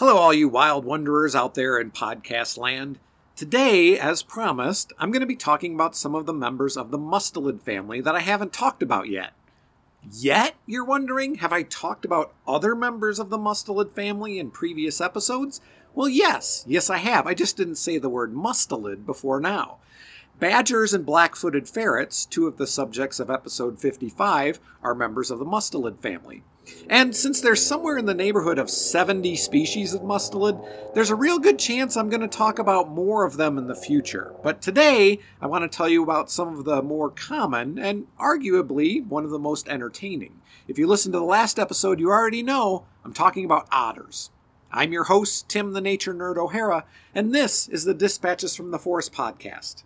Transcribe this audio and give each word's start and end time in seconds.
Hello, 0.00 0.16
all 0.16 0.32
you 0.32 0.48
wild 0.48 0.86
wanderers 0.86 1.34
out 1.34 1.54
there 1.54 1.78
in 1.78 1.90
podcast 1.90 2.56
land. 2.56 2.98
Today, 3.36 3.98
as 3.98 4.22
promised, 4.22 4.94
I'm 4.98 5.10
going 5.10 5.20
to 5.20 5.26
be 5.26 5.36
talking 5.36 5.74
about 5.74 5.94
some 5.94 6.14
of 6.14 6.24
the 6.24 6.32
members 6.32 6.78
of 6.78 6.90
the 6.90 6.96
mustelid 6.96 7.60
family 7.60 8.00
that 8.00 8.14
I 8.14 8.20
haven't 8.20 8.54
talked 8.54 8.82
about 8.82 9.10
yet. 9.10 9.34
Yet, 10.10 10.54
you're 10.64 10.86
wondering, 10.86 11.34
have 11.34 11.52
I 11.52 11.64
talked 11.64 12.06
about 12.06 12.32
other 12.48 12.74
members 12.74 13.18
of 13.18 13.28
the 13.28 13.36
mustelid 13.36 13.92
family 13.92 14.38
in 14.38 14.50
previous 14.50 15.02
episodes? 15.02 15.60
Well, 15.94 16.08
yes, 16.08 16.64
yes, 16.66 16.88
I 16.88 16.96
have. 16.96 17.26
I 17.26 17.34
just 17.34 17.58
didn't 17.58 17.76
say 17.76 17.98
the 17.98 18.08
word 18.08 18.32
mustelid 18.34 19.04
before 19.04 19.38
now. 19.38 19.80
Badgers 20.40 20.94
and 20.94 21.04
black 21.04 21.36
footed 21.36 21.68
ferrets, 21.68 22.24
two 22.24 22.46
of 22.46 22.56
the 22.56 22.66
subjects 22.66 23.20
of 23.20 23.28
episode 23.28 23.78
55, 23.78 24.58
are 24.82 24.94
members 24.94 25.30
of 25.30 25.38
the 25.38 25.44
mustelid 25.44 26.00
family. 26.00 26.42
And 26.88 27.14
since 27.14 27.42
there's 27.42 27.64
somewhere 27.64 27.98
in 27.98 28.06
the 28.06 28.14
neighborhood 28.14 28.58
of 28.58 28.70
70 28.70 29.36
species 29.36 29.92
of 29.92 30.00
mustelid, 30.00 30.94
there's 30.94 31.10
a 31.10 31.14
real 31.14 31.38
good 31.38 31.58
chance 31.58 31.94
I'm 31.94 32.08
going 32.08 32.22
to 32.22 32.28
talk 32.28 32.58
about 32.58 32.88
more 32.88 33.26
of 33.26 33.36
them 33.36 33.58
in 33.58 33.66
the 33.66 33.74
future. 33.74 34.34
But 34.42 34.62
today, 34.62 35.18
I 35.42 35.46
want 35.46 35.70
to 35.70 35.76
tell 35.76 35.90
you 35.90 36.02
about 36.02 36.30
some 36.30 36.56
of 36.56 36.64
the 36.64 36.80
more 36.80 37.10
common 37.10 37.78
and 37.78 38.06
arguably 38.18 39.06
one 39.06 39.26
of 39.26 39.30
the 39.30 39.38
most 39.38 39.68
entertaining. 39.68 40.40
If 40.66 40.78
you 40.78 40.86
listened 40.86 41.12
to 41.12 41.18
the 41.18 41.24
last 41.26 41.58
episode, 41.58 42.00
you 42.00 42.08
already 42.08 42.42
know 42.42 42.86
I'm 43.04 43.12
talking 43.12 43.44
about 43.44 43.68
otters. 43.70 44.30
I'm 44.72 44.92
your 44.92 45.04
host, 45.04 45.48
Tim 45.48 45.72
the 45.72 45.80
Nature 45.80 46.14
Nerd 46.14 46.36
O'Hara, 46.36 46.84
and 47.14 47.34
this 47.34 47.68
is 47.68 47.84
the 47.84 47.94
Dispatches 47.94 48.54
from 48.54 48.70
the 48.70 48.78
Forest 48.78 49.12
podcast. 49.12 49.82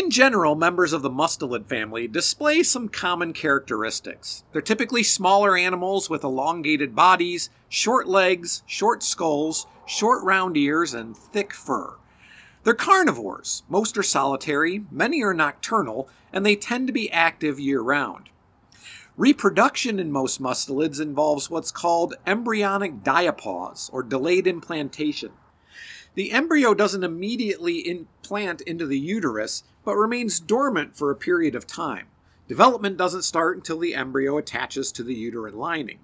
In 0.00 0.08
general, 0.08 0.54
members 0.54 0.94
of 0.94 1.02
the 1.02 1.10
mustelid 1.10 1.66
family 1.66 2.08
display 2.08 2.62
some 2.62 2.88
common 2.88 3.34
characteristics. 3.34 4.44
They're 4.50 4.62
typically 4.62 5.02
smaller 5.02 5.58
animals 5.58 6.08
with 6.08 6.24
elongated 6.24 6.96
bodies, 6.96 7.50
short 7.68 8.08
legs, 8.08 8.62
short 8.64 9.02
skulls, 9.02 9.66
short 9.84 10.24
round 10.24 10.56
ears, 10.56 10.94
and 10.94 11.14
thick 11.14 11.52
fur. 11.52 11.96
They're 12.64 12.72
carnivores. 12.72 13.62
Most 13.68 13.98
are 13.98 14.02
solitary, 14.02 14.86
many 14.90 15.22
are 15.22 15.34
nocturnal, 15.34 16.08
and 16.32 16.46
they 16.46 16.56
tend 16.56 16.86
to 16.86 16.94
be 16.94 17.12
active 17.12 17.60
year 17.60 17.82
round. 17.82 18.30
Reproduction 19.18 19.98
in 20.00 20.10
most 20.10 20.40
mustelids 20.40 20.98
involves 20.98 21.50
what's 21.50 21.70
called 21.70 22.14
embryonic 22.26 23.02
diapause, 23.04 23.90
or 23.92 24.02
delayed 24.02 24.46
implantation. 24.46 25.32
The 26.14 26.32
embryo 26.32 26.74
doesn't 26.74 27.04
immediately 27.04 27.88
implant 27.88 28.60
into 28.62 28.86
the 28.86 28.98
uterus, 28.98 29.62
but 29.84 29.96
remains 29.96 30.40
dormant 30.40 30.96
for 30.96 31.10
a 31.10 31.16
period 31.16 31.54
of 31.54 31.66
time. 31.66 32.08
Development 32.48 32.96
doesn't 32.96 33.22
start 33.22 33.56
until 33.56 33.78
the 33.78 33.94
embryo 33.94 34.36
attaches 34.36 34.90
to 34.92 35.04
the 35.04 35.14
uterine 35.14 35.56
lining. 35.56 36.00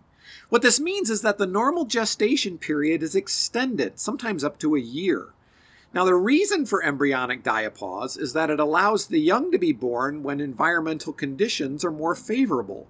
What 0.48 0.62
this 0.62 0.78
means 0.78 1.10
is 1.10 1.22
that 1.22 1.38
the 1.38 1.46
normal 1.46 1.84
gestation 1.84 2.56
period 2.58 3.02
is 3.02 3.16
extended, 3.16 3.98
sometimes 3.98 4.44
up 4.44 4.58
to 4.60 4.76
a 4.76 4.80
year. 4.80 5.34
Now, 5.92 6.04
the 6.04 6.14
reason 6.14 6.66
for 6.66 6.84
embryonic 6.84 7.42
diapause 7.42 8.18
is 8.18 8.32
that 8.32 8.50
it 8.50 8.60
allows 8.60 9.06
the 9.06 9.20
young 9.20 9.50
to 9.50 9.58
be 9.58 9.72
born 9.72 10.22
when 10.22 10.40
environmental 10.40 11.12
conditions 11.12 11.84
are 11.84 11.90
more 11.90 12.14
favorable. 12.14 12.86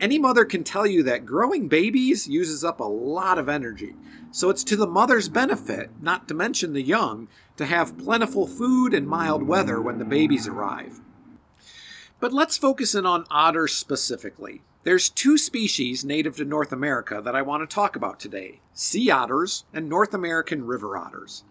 Any 0.00 0.18
mother 0.18 0.44
can 0.44 0.64
tell 0.64 0.86
you 0.86 1.02
that 1.04 1.24
growing 1.24 1.68
babies 1.68 2.26
uses 2.26 2.64
up 2.64 2.80
a 2.80 2.84
lot 2.84 3.38
of 3.38 3.48
energy, 3.48 3.94
so 4.32 4.50
it's 4.50 4.64
to 4.64 4.76
the 4.76 4.86
mother's 4.86 5.28
benefit, 5.28 5.90
not 6.00 6.26
to 6.28 6.34
mention 6.34 6.72
the 6.72 6.82
young, 6.82 7.28
to 7.56 7.64
have 7.64 7.96
plentiful 7.98 8.46
food 8.46 8.92
and 8.92 9.06
mild 9.06 9.44
weather 9.44 9.80
when 9.80 9.98
the 9.98 10.04
babies 10.04 10.48
arrive. 10.48 11.00
But 12.18 12.32
let's 12.32 12.58
focus 12.58 12.94
in 12.94 13.06
on 13.06 13.26
otters 13.30 13.72
specifically. 13.74 14.62
There's 14.82 15.08
two 15.08 15.38
species 15.38 16.04
native 16.04 16.36
to 16.36 16.44
North 16.44 16.72
America 16.72 17.22
that 17.24 17.36
I 17.36 17.42
want 17.42 17.68
to 17.68 17.74
talk 17.74 17.96
about 17.96 18.18
today 18.20 18.60
sea 18.72 19.10
otters 19.10 19.64
and 19.72 19.88
North 19.88 20.12
American 20.12 20.66
river 20.66 20.96
otters. 20.96 21.44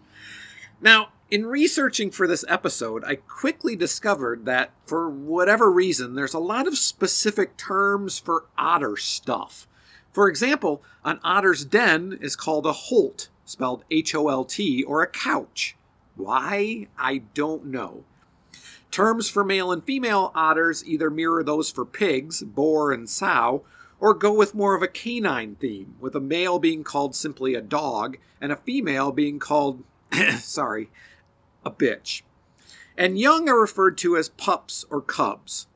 Now, 0.80 1.08
in 1.34 1.44
researching 1.46 2.12
for 2.12 2.28
this 2.28 2.44
episode, 2.46 3.02
I 3.02 3.16
quickly 3.16 3.74
discovered 3.74 4.44
that 4.44 4.70
for 4.86 5.10
whatever 5.10 5.68
reason, 5.68 6.14
there's 6.14 6.32
a 6.32 6.38
lot 6.38 6.68
of 6.68 6.78
specific 6.78 7.56
terms 7.56 8.20
for 8.20 8.44
otter 8.56 8.96
stuff. 8.96 9.66
For 10.12 10.28
example, 10.28 10.80
an 11.04 11.18
otter's 11.24 11.64
den 11.64 12.16
is 12.20 12.36
called 12.36 12.66
a 12.66 12.72
holt, 12.72 13.30
spelled 13.44 13.82
H 13.90 14.14
O 14.14 14.28
L 14.28 14.44
T, 14.44 14.84
or 14.84 15.02
a 15.02 15.08
couch. 15.08 15.74
Why? 16.14 16.86
I 16.96 17.22
don't 17.34 17.64
know. 17.64 18.04
Terms 18.92 19.28
for 19.28 19.42
male 19.42 19.72
and 19.72 19.82
female 19.82 20.30
otters 20.36 20.86
either 20.86 21.10
mirror 21.10 21.42
those 21.42 21.68
for 21.68 21.84
pigs, 21.84 22.44
boar, 22.44 22.92
and 22.92 23.10
sow, 23.10 23.64
or 23.98 24.14
go 24.14 24.32
with 24.32 24.54
more 24.54 24.76
of 24.76 24.82
a 24.82 24.86
canine 24.86 25.56
theme, 25.56 25.96
with 25.98 26.14
a 26.14 26.20
male 26.20 26.60
being 26.60 26.84
called 26.84 27.16
simply 27.16 27.54
a 27.54 27.60
dog 27.60 28.18
and 28.40 28.52
a 28.52 28.56
female 28.56 29.10
being 29.10 29.40
called, 29.40 29.82
sorry, 30.38 30.90
a 31.64 31.70
bitch. 31.70 32.22
And 32.96 33.18
young 33.18 33.48
are 33.48 33.60
referred 33.60 33.98
to 33.98 34.16
as 34.16 34.28
pups 34.28 34.84
or 34.90 35.00
cubs. 35.00 35.66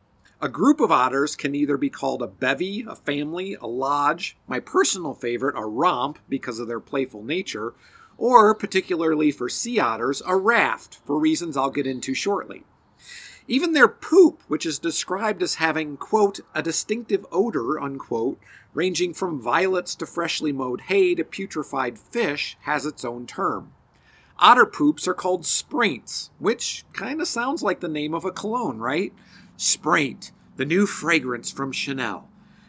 A 0.41 0.49
group 0.49 0.79
of 0.79 0.93
otters 0.93 1.35
can 1.35 1.57
either 1.57 1.77
be 1.77 1.91
called 1.91 2.23
a 2.23 2.29
bevy, 2.29 2.85
a 2.89 2.95
family, 2.95 3.55
a 3.55 3.67
lodge, 3.67 4.37
my 4.47 4.61
personal 4.61 5.15
favorite, 5.15 5.59
a 5.59 5.67
romp 5.67 6.21
because 6.29 6.61
of 6.61 6.69
their 6.69 6.79
playful 6.79 7.25
nature, 7.25 7.75
or, 8.17 8.55
particularly 8.55 9.33
for 9.33 9.49
sea 9.49 9.81
otters, 9.81 10.23
a 10.25 10.37
raft 10.37 11.01
for 11.05 11.19
reasons 11.19 11.57
I'll 11.57 11.71
get 11.71 11.89
into 11.89 12.15
shortly. 12.15 12.65
Even 13.49 13.73
their 13.73 13.89
poop, 13.89 14.43
which 14.47 14.67
is 14.67 14.79
described 14.79 15.43
as 15.43 15.55
having, 15.55 15.97
quote, 15.97 16.39
a 16.55 16.63
distinctive 16.63 17.27
odor, 17.33 17.81
unquote, 17.81 18.39
ranging 18.75 19.15
from 19.15 19.41
violets 19.41 19.95
to 19.97 20.07
freshly 20.07 20.53
mowed 20.53 20.83
hay 20.83 21.15
to 21.15 21.25
putrefied 21.25 21.99
fish, 21.99 22.57
has 22.61 22.87
its 22.87 23.05
own 23.05 23.27
term. 23.27 23.73
Otter 24.41 24.67
poops 24.67 25.09
are 25.09 25.15
called 25.15 25.45
spraints, 25.45 26.31
which 26.39 26.85
kind 26.93 27.21
of 27.21 27.27
sounds 27.27 27.63
like 27.63 27.81
the 27.81 27.89
name 27.89 28.15
of 28.15 28.25
a 28.25 28.31
cologne, 28.31 28.79
right? 28.79 29.13
Spraint, 29.57 30.31
the 30.57 30.65
new 30.65 30.87
fragrance 30.87 31.51
from 31.51 31.73
Chanel. 31.73 32.29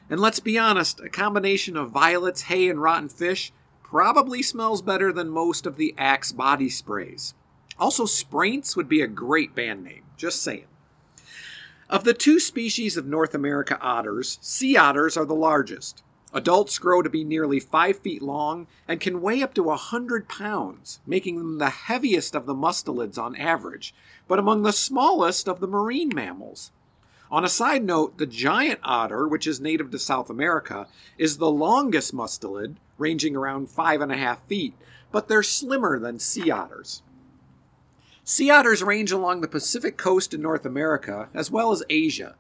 And 0.09 0.19
let's 0.19 0.39
be 0.39 0.57
honest, 0.57 0.99
a 0.99 1.09
combination 1.09 1.77
of 1.77 1.91
violets, 1.91 2.43
hay, 2.43 2.69
and 2.69 2.81
rotten 2.81 3.09
fish 3.09 3.53
probably 3.83 4.41
smells 4.41 4.81
better 4.81 5.13
than 5.13 5.29
most 5.29 5.67
of 5.67 5.75
the 5.75 5.93
Axe 5.97 6.31
body 6.31 6.69
sprays. 6.69 7.35
Also, 7.77 8.05
Spraints 8.05 8.75
would 8.75 8.89
be 8.89 9.01
a 9.01 9.07
great 9.07 9.53
band 9.53 9.83
name, 9.83 10.03
just 10.17 10.41
saying. 10.41 10.65
Of 11.89 12.03
the 12.03 12.13
two 12.13 12.39
species 12.39 12.97
of 12.97 13.05
North 13.05 13.33
America 13.33 13.79
otters, 13.79 14.39
sea 14.41 14.75
otters 14.75 15.15
are 15.15 15.25
the 15.25 15.35
largest. 15.35 16.03
Adults 16.31 16.77
grow 16.77 17.01
to 17.01 17.09
be 17.09 17.23
nearly 17.23 17.59
5 17.59 17.99
feet 17.99 18.21
long 18.21 18.67
and 18.87 18.99
can 18.99 19.21
weigh 19.21 19.41
up 19.41 19.53
to 19.55 19.63
100 19.63 20.27
pounds, 20.27 20.99
making 21.07 21.37
them 21.37 21.57
the 21.57 21.69
heaviest 21.69 22.35
of 22.35 22.45
the 22.45 22.53
mustelids 22.53 23.17
on 23.17 23.35
average, 23.35 23.95
but 24.27 24.37
among 24.37 24.61
the 24.61 24.71
smallest 24.71 25.49
of 25.49 25.59
the 25.59 25.67
marine 25.67 26.11
mammals. 26.13 26.71
On 27.31 27.43
a 27.43 27.49
side 27.49 27.83
note, 27.83 28.17
the 28.17 28.25
giant 28.27 28.79
otter, 28.83 29.27
which 29.27 29.47
is 29.47 29.59
native 29.59 29.91
to 29.91 29.99
South 29.99 30.29
America, 30.29 30.87
is 31.17 31.37
the 31.37 31.51
longest 31.51 32.13
mustelid, 32.13 32.75
ranging 32.97 33.35
around 33.35 33.67
5.5 33.67 34.37
feet, 34.47 34.73
but 35.11 35.27
they're 35.27 35.43
slimmer 35.43 35.99
than 35.99 36.19
sea 36.19 36.51
otters. 36.51 37.01
Sea 38.23 38.51
otters 38.51 38.83
range 38.83 39.11
along 39.11 39.41
the 39.41 39.47
Pacific 39.47 39.97
coast 39.97 40.33
in 40.33 40.41
North 40.41 40.65
America, 40.65 41.29
as 41.33 41.49
well 41.49 41.71
as 41.71 41.83
Asia. 41.89 42.35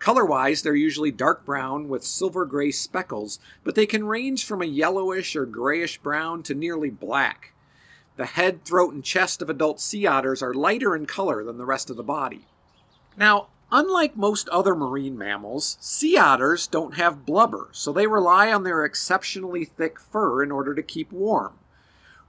Color 0.00 0.24
wise, 0.24 0.62
they're 0.62 0.74
usually 0.74 1.10
dark 1.10 1.44
brown 1.44 1.86
with 1.86 2.04
silver 2.04 2.46
gray 2.46 2.70
speckles, 2.70 3.38
but 3.62 3.74
they 3.74 3.84
can 3.84 4.06
range 4.06 4.46
from 4.46 4.62
a 4.62 4.66
yellowish 4.66 5.36
or 5.36 5.44
grayish 5.44 5.98
brown 5.98 6.42
to 6.44 6.54
nearly 6.54 6.88
black. 6.88 7.52
The 8.16 8.24
head, 8.24 8.64
throat, 8.64 8.94
and 8.94 9.04
chest 9.04 9.42
of 9.42 9.50
adult 9.50 9.78
sea 9.78 10.06
otters 10.06 10.42
are 10.42 10.54
lighter 10.54 10.96
in 10.96 11.04
color 11.04 11.44
than 11.44 11.58
the 11.58 11.66
rest 11.66 11.90
of 11.90 11.98
the 11.98 12.02
body. 12.02 12.46
Now, 13.14 13.48
unlike 13.70 14.16
most 14.16 14.48
other 14.48 14.74
marine 14.74 15.18
mammals, 15.18 15.76
sea 15.80 16.16
otters 16.16 16.66
don't 16.66 16.94
have 16.94 17.26
blubber, 17.26 17.68
so 17.72 17.92
they 17.92 18.06
rely 18.06 18.50
on 18.50 18.62
their 18.62 18.86
exceptionally 18.86 19.66
thick 19.66 20.00
fur 20.00 20.42
in 20.42 20.50
order 20.50 20.74
to 20.74 20.82
keep 20.82 21.12
warm. 21.12 21.58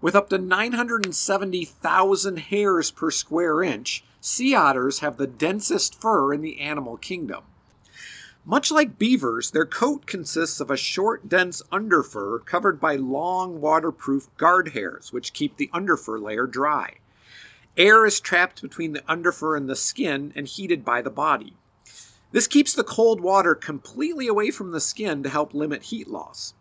With 0.02 0.14
up 0.14 0.28
to 0.30 0.38
970,000 0.38 2.38
hairs 2.38 2.92
per 2.92 3.12
square 3.12 3.64
inch, 3.64 4.04
sea 4.20 4.56
otters 4.56 5.00
have 5.00 5.16
the 5.16 5.28
densest 5.28 5.96
fur 5.96 6.34
in 6.34 6.42
the 6.42 6.60
animal 6.60 6.98
kingdom. 6.98 7.46
Much 8.46 8.72
like 8.72 8.98
beavers, 8.98 9.52
their 9.52 9.68
coat 9.68 10.08
consists 10.08 10.60
of 10.60 10.72
a 10.72 10.78
short, 10.78 11.30
dense 11.30 11.62
underfur 11.72 12.40
covered 12.44 12.80
by 12.80 12.96
long, 12.96 13.62
waterproof 13.62 14.36
guard 14.38 14.70
hairs, 14.70 15.14
which 15.14 15.34
keep 15.34 15.58
the 15.58 15.70
underfur 15.72 16.20
layer 16.20 16.48
dry. 16.48 16.96
Air 17.78 18.04
is 18.04 18.20
trapped 18.20 18.62
between 18.62 18.94
the 18.94 19.04
underfur 19.08 19.56
and 19.56 19.70
the 19.70 19.76
skin 19.76 20.34
and 20.36 20.48
heated 20.48 20.84
by 20.84 21.04
the 21.04 21.12
body. 21.12 21.56
This 22.32 22.48
keeps 22.48 22.74
the 22.74 22.84
cold 22.84 23.22
water 23.22 23.54
completely 23.54 24.28
away 24.28 24.50
from 24.50 24.72
the 24.72 24.82
skin 24.82 25.22
to 25.22 25.30
help 25.30 25.54
limit 25.54 25.84
heat 25.84 26.08
loss. 26.08 26.56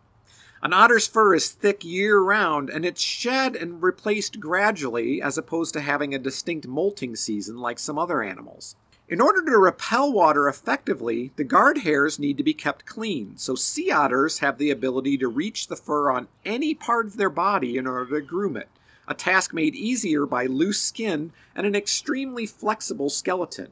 An 0.61 0.73
otter's 0.73 1.07
fur 1.07 1.33
is 1.33 1.49
thick 1.49 1.83
year 1.83 2.19
round 2.19 2.69
and 2.69 2.85
it's 2.85 3.01
shed 3.01 3.55
and 3.55 3.81
replaced 3.81 4.39
gradually 4.39 5.19
as 5.19 5.35
opposed 5.35 5.73
to 5.73 5.81
having 5.81 6.13
a 6.13 6.19
distinct 6.19 6.67
molting 6.67 7.15
season 7.15 7.57
like 7.57 7.79
some 7.79 7.97
other 7.97 8.21
animals. 8.21 8.75
In 9.11 9.19
order 9.19 9.43
to 9.43 9.57
repel 9.57 10.09
water 10.09 10.47
effectively, 10.47 11.33
the 11.35 11.43
guard 11.43 11.79
hairs 11.79 12.17
need 12.17 12.37
to 12.37 12.45
be 12.45 12.53
kept 12.53 12.85
clean, 12.85 13.33
so 13.35 13.55
sea 13.55 13.91
otters 13.91 14.39
have 14.39 14.57
the 14.57 14.71
ability 14.71 15.17
to 15.17 15.27
reach 15.27 15.67
the 15.67 15.75
fur 15.75 16.09
on 16.09 16.29
any 16.45 16.73
part 16.73 17.07
of 17.07 17.17
their 17.17 17.29
body 17.29 17.75
in 17.75 17.85
order 17.85 18.21
to 18.21 18.25
groom 18.25 18.55
it, 18.55 18.69
a 19.09 19.13
task 19.13 19.53
made 19.53 19.75
easier 19.75 20.25
by 20.25 20.45
loose 20.45 20.81
skin 20.81 21.33
and 21.53 21.67
an 21.67 21.75
extremely 21.75 22.45
flexible 22.45 23.09
skeleton. 23.09 23.71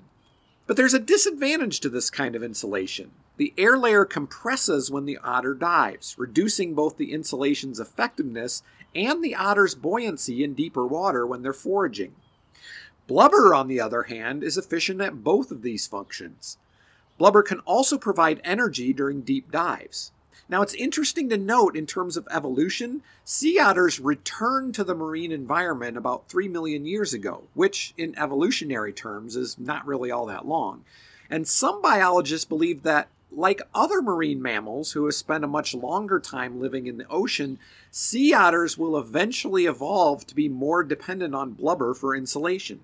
But 0.68 0.76
there's 0.76 0.94
a 0.94 1.00
disadvantage 1.00 1.80
to 1.80 1.90
this 1.90 2.10
kind 2.10 2.36
of 2.36 2.44
insulation. 2.44 3.12
The 3.38 3.54
air 3.58 3.78
layer 3.78 4.04
compresses 4.04 4.92
when 4.92 5.06
the 5.06 5.20
otter 5.24 5.54
dives, 5.54 6.16
reducing 6.18 6.74
both 6.74 6.98
the 6.98 7.14
insulation's 7.14 7.80
effectiveness 7.80 8.62
and 8.94 9.24
the 9.24 9.36
otter's 9.36 9.74
buoyancy 9.74 10.44
in 10.44 10.54
deeper 10.54 10.86
water 10.86 11.26
when 11.26 11.44
they're 11.44 11.54
foraging. 11.54 12.14
Blubber, 13.10 13.56
on 13.56 13.68
the 13.68 13.82
other 13.82 14.04
hand, 14.04 14.44
is 14.44 14.56
efficient 14.56 15.02
at 15.02 15.24
both 15.24 15.50
of 15.50 15.64
these 15.64 15.88
functions. 15.88 16.60
Blubber 17.18 17.42
can 17.42 17.58
also 17.62 17.98
provide 17.98 18.40
energy 18.44 18.94
during 18.94 19.22
deep 19.22 19.52
dives. 19.52 20.12
Now, 20.48 20.62
it's 20.62 20.76
interesting 20.76 21.28
to 21.30 21.38
note 21.38 21.76
in 21.76 21.88
terms 21.88 22.18
of 22.18 22.28
evolution, 22.30 23.02
sea 23.26 23.58
otters 23.58 24.00
returned 24.00 24.76
to 24.76 24.84
the 24.84 24.94
marine 24.94 25.32
environment 25.32 25.98
about 25.98 26.30
3 26.30 26.50
million 26.50 26.86
years 26.86 27.12
ago, 27.12 27.46
which 27.56 27.96
in 27.98 28.16
evolutionary 28.16 28.94
terms 28.94 29.36
is 29.36 29.58
not 29.58 29.88
really 29.88 30.12
all 30.12 30.28
that 30.28 30.48
long. 30.48 30.86
And 31.32 31.48
some 31.48 31.82
biologists 31.82 32.46
believe 32.46 32.84
that 32.84 33.08
like 33.32 33.64
other 33.74 34.04
marine 34.04 34.40
mammals 34.40 34.92
who 34.92 35.06
have 35.06 35.16
spent 35.16 35.44
a 35.44 35.48
much 35.48 35.74
longer 35.74 36.20
time 36.20 36.62
living 36.62 36.86
in 36.86 37.00
the 37.00 37.08
ocean, 37.08 37.58
sea 37.90 38.36
otters 38.36 38.78
will 38.78 38.96
eventually 38.96 39.66
evolve 39.66 40.28
to 40.28 40.36
be 40.36 40.48
more 40.48 40.84
dependent 40.84 41.34
on 41.34 41.54
blubber 41.54 41.96
for 41.96 42.16
insulation. 42.16 42.82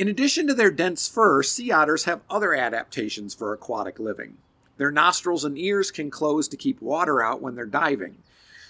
In 0.00 0.08
addition 0.08 0.46
to 0.46 0.54
their 0.54 0.70
dense 0.70 1.10
fur, 1.10 1.42
sea 1.42 1.70
otters 1.70 2.04
have 2.04 2.22
other 2.30 2.54
adaptations 2.54 3.34
for 3.34 3.52
aquatic 3.52 3.98
living. 3.98 4.38
Their 4.78 4.90
nostrils 4.90 5.44
and 5.44 5.58
ears 5.58 5.90
can 5.90 6.08
close 6.10 6.48
to 6.48 6.56
keep 6.56 6.80
water 6.80 7.22
out 7.22 7.42
when 7.42 7.54
they're 7.54 7.66
diving. 7.66 8.16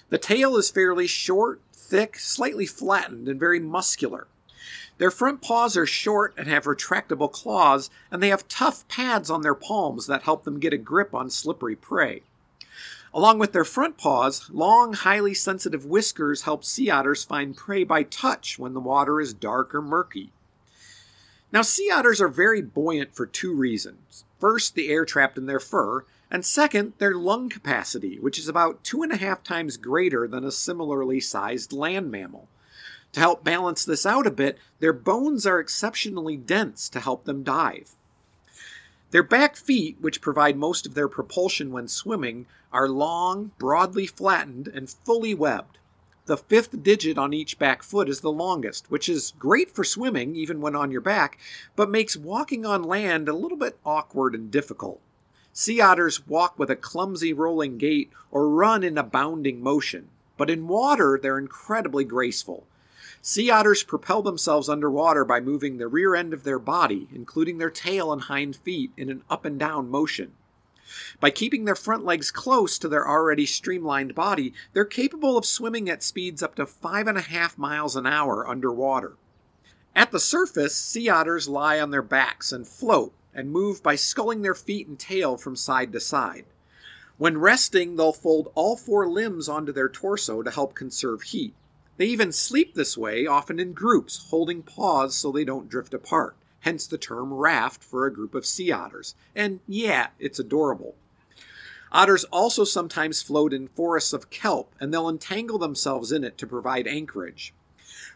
The 0.09 0.17
tail 0.17 0.57
is 0.57 0.69
fairly 0.69 1.07
short, 1.07 1.61
thick, 1.71 2.19
slightly 2.19 2.65
flattened, 2.65 3.29
and 3.29 3.39
very 3.39 3.61
muscular. 3.61 4.27
Their 4.97 5.09
front 5.09 5.41
paws 5.41 5.77
are 5.77 5.85
short 5.85 6.33
and 6.35 6.49
have 6.49 6.65
retractable 6.65 7.31
claws, 7.31 7.89
and 8.11 8.21
they 8.21 8.27
have 8.27 8.49
tough 8.49 8.85
pads 8.89 9.29
on 9.29 9.41
their 9.41 9.55
palms 9.55 10.07
that 10.07 10.23
help 10.23 10.43
them 10.43 10.59
get 10.59 10.73
a 10.73 10.77
grip 10.77 11.15
on 11.15 11.29
slippery 11.29 11.77
prey. 11.77 12.23
Along 13.13 13.39
with 13.39 13.53
their 13.53 13.63
front 13.63 13.95
paws, 13.97 14.49
long, 14.51 14.91
highly 14.91 15.33
sensitive 15.33 15.85
whiskers 15.85 16.41
help 16.41 16.65
sea 16.65 16.89
otters 16.89 17.23
find 17.23 17.55
prey 17.55 17.85
by 17.85 18.03
touch 18.03 18.59
when 18.59 18.73
the 18.73 18.81
water 18.81 19.21
is 19.21 19.33
dark 19.33 19.73
or 19.73 19.81
murky. 19.81 20.33
Now, 21.51 21.61
sea 21.63 21.91
otters 21.91 22.21
are 22.21 22.29
very 22.29 22.61
buoyant 22.61 23.13
for 23.13 23.25
two 23.25 23.53
reasons. 23.53 24.23
First, 24.39 24.73
the 24.73 24.89
air 24.89 25.03
trapped 25.03 25.37
in 25.37 25.47
their 25.47 25.59
fur, 25.59 26.05
and 26.29 26.45
second, 26.45 26.93
their 26.97 27.13
lung 27.13 27.49
capacity, 27.49 28.17
which 28.17 28.39
is 28.39 28.47
about 28.47 28.83
two 28.85 29.03
and 29.03 29.11
a 29.11 29.17
half 29.17 29.43
times 29.43 29.75
greater 29.75 30.27
than 30.27 30.45
a 30.45 30.51
similarly 30.51 31.19
sized 31.19 31.73
land 31.73 32.09
mammal. 32.09 32.47
To 33.11 33.19
help 33.19 33.43
balance 33.43 33.83
this 33.83 34.05
out 34.05 34.25
a 34.25 34.31
bit, 34.31 34.57
their 34.79 34.93
bones 34.93 35.45
are 35.45 35.59
exceptionally 35.59 36.37
dense 36.37 36.87
to 36.87 37.01
help 37.01 37.25
them 37.25 37.43
dive. 37.43 37.95
Their 39.11 39.23
back 39.23 39.57
feet, 39.57 39.97
which 39.99 40.21
provide 40.21 40.55
most 40.55 40.85
of 40.85 40.93
their 40.93 41.09
propulsion 41.09 41.71
when 41.71 41.89
swimming, 41.89 42.45
are 42.71 42.87
long, 42.87 43.51
broadly 43.57 44.07
flattened, 44.07 44.69
and 44.69 44.89
fully 44.89 45.33
webbed. 45.33 45.77
The 46.31 46.37
fifth 46.37 46.81
digit 46.81 47.17
on 47.17 47.33
each 47.33 47.59
back 47.59 47.83
foot 47.83 48.07
is 48.07 48.21
the 48.21 48.31
longest, 48.31 48.89
which 48.89 49.09
is 49.09 49.33
great 49.37 49.69
for 49.69 49.83
swimming, 49.83 50.33
even 50.37 50.61
when 50.61 50.77
on 50.77 50.89
your 50.89 51.01
back, 51.01 51.37
but 51.75 51.89
makes 51.89 52.15
walking 52.15 52.65
on 52.65 52.85
land 52.85 53.27
a 53.27 53.33
little 53.33 53.57
bit 53.57 53.77
awkward 53.85 54.33
and 54.33 54.49
difficult. 54.49 55.01
Sea 55.51 55.81
otters 55.81 56.25
walk 56.25 56.57
with 56.57 56.69
a 56.69 56.77
clumsy 56.77 57.33
rolling 57.33 57.77
gait 57.77 58.11
or 58.31 58.47
run 58.47 58.81
in 58.81 58.97
a 58.97 59.03
bounding 59.03 59.61
motion, 59.61 60.07
but 60.37 60.49
in 60.49 60.69
water 60.69 61.19
they're 61.21 61.37
incredibly 61.37 62.05
graceful. 62.05 62.65
Sea 63.21 63.49
otters 63.49 63.83
propel 63.83 64.21
themselves 64.21 64.69
underwater 64.69 65.25
by 65.25 65.41
moving 65.41 65.79
the 65.79 65.89
rear 65.89 66.15
end 66.15 66.31
of 66.31 66.45
their 66.45 66.59
body, 66.59 67.09
including 67.13 67.57
their 67.57 67.69
tail 67.69 68.13
and 68.13 68.21
hind 68.21 68.55
feet, 68.55 68.91
in 68.95 69.09
an 69.09 69.21
up 69.29 69.43
and 69.43 69.59
down 69.59 69.89
motion. 69.89 70.31
By 71.19 71.29
keeping 71.29 71.65
their 71.65 71.75
front 71.75 72.05
legs 72.05 72.31
close 72.31 72.77
to 72.79 72.87
their 72.87 73.07
already 73.07 73.45
streamlined 73.45 74.15
body, 74.15 74.53
they're 74.73 74.85
capable 74.85 75.37
of 75.37 75.45
swimming 75.45 75.89
at 75.89 76.03
speeds 76.03 76.43
up 76.43 76.55
to 76.55 76.65
five 76.65 77.07
and 77.07 77.17
a 77.17 77.21
half 77.21 77.57
miles 77.57 77.95
an 77.95 78.05
hour 78.05 78.47
underwater. 78.47 79.17
At 79.95 80.11
the 80.11 80.19
surface, 80.19 80.75
sea 80.75 81.09
otters 81.09 81.49
lie 81.49 81.79
on 81.79 81.91
their 81.91 82.01
backs 82.01 82.51
and 82.51 82.67
float 82.67 83.13
and 83.33 83.51
move 83.51 83.83
by 83.83 83.95
sculling 83.95 84.41
their 84.41 84.55
feet 84.55 84.87
and 84.87 84.97
tail 84.97 85.37
from 85.37 85.55
side 85.55 85.91
to 85.93 85.99
side. 85.99 86.45
When 87.17 87.37
resting, 87.37 87.95
they'll 87.95 88.13
fold 88.13 88.51
all 88.55 88.75
four 88.75 89.07
limbs 89.07 89.47
onto 89.47 89.71
their 89.71 89.89
torso 89.89 90.41
to 90.41 90.51
help 90.51 90.73
conserve 90.73 91.21
heat. 91.21 91.53
They 91.97 92.07
even 92.07 92.31
sleep 92.31 92.73
this 92.73 92.97
way, 92.97 93.27
often 93.27 93.59
in 93.59 93.73
groups, 93.73 94.29
holding 94.29 94.63
paws 94.63 95.15
so 95.15 95.31
they 95.31 95.45
don't 95.45 95.69
drift 95.69 95.93
apart. 95.93 96.35
Hence 96.61 96.87
the 96.87 96.97
term 96.97 97.33
raft 97.33 97.83
for 97.83 98.05
a 98.05 98.13
group 98.13 98.33
of 98.33 98.45
sea 98.45 98.71
otters. 98.71 99.15
And 99.35 99.59
yeah, 99.67 100.07
it's 100.19 100.39
adorable. 100.39 100.95
Otters 101.91 102.23
also 102.25 102.63
sometimes 102.63 103.21
float 103.21 103.51
in 103.51 103.67
forests 103.67 104.13
of 104.13 104.29
kelp, 104.29 104.73
and 104.79 104.93
they'll 104.93 105.09
entangle 105.09 105.57
themselves 105.57 106.11
in 106.11 106.23
it 106.23 106.37
to 106.37 106.47
provide 106.47 106.87
anchorage. 106.87 107.53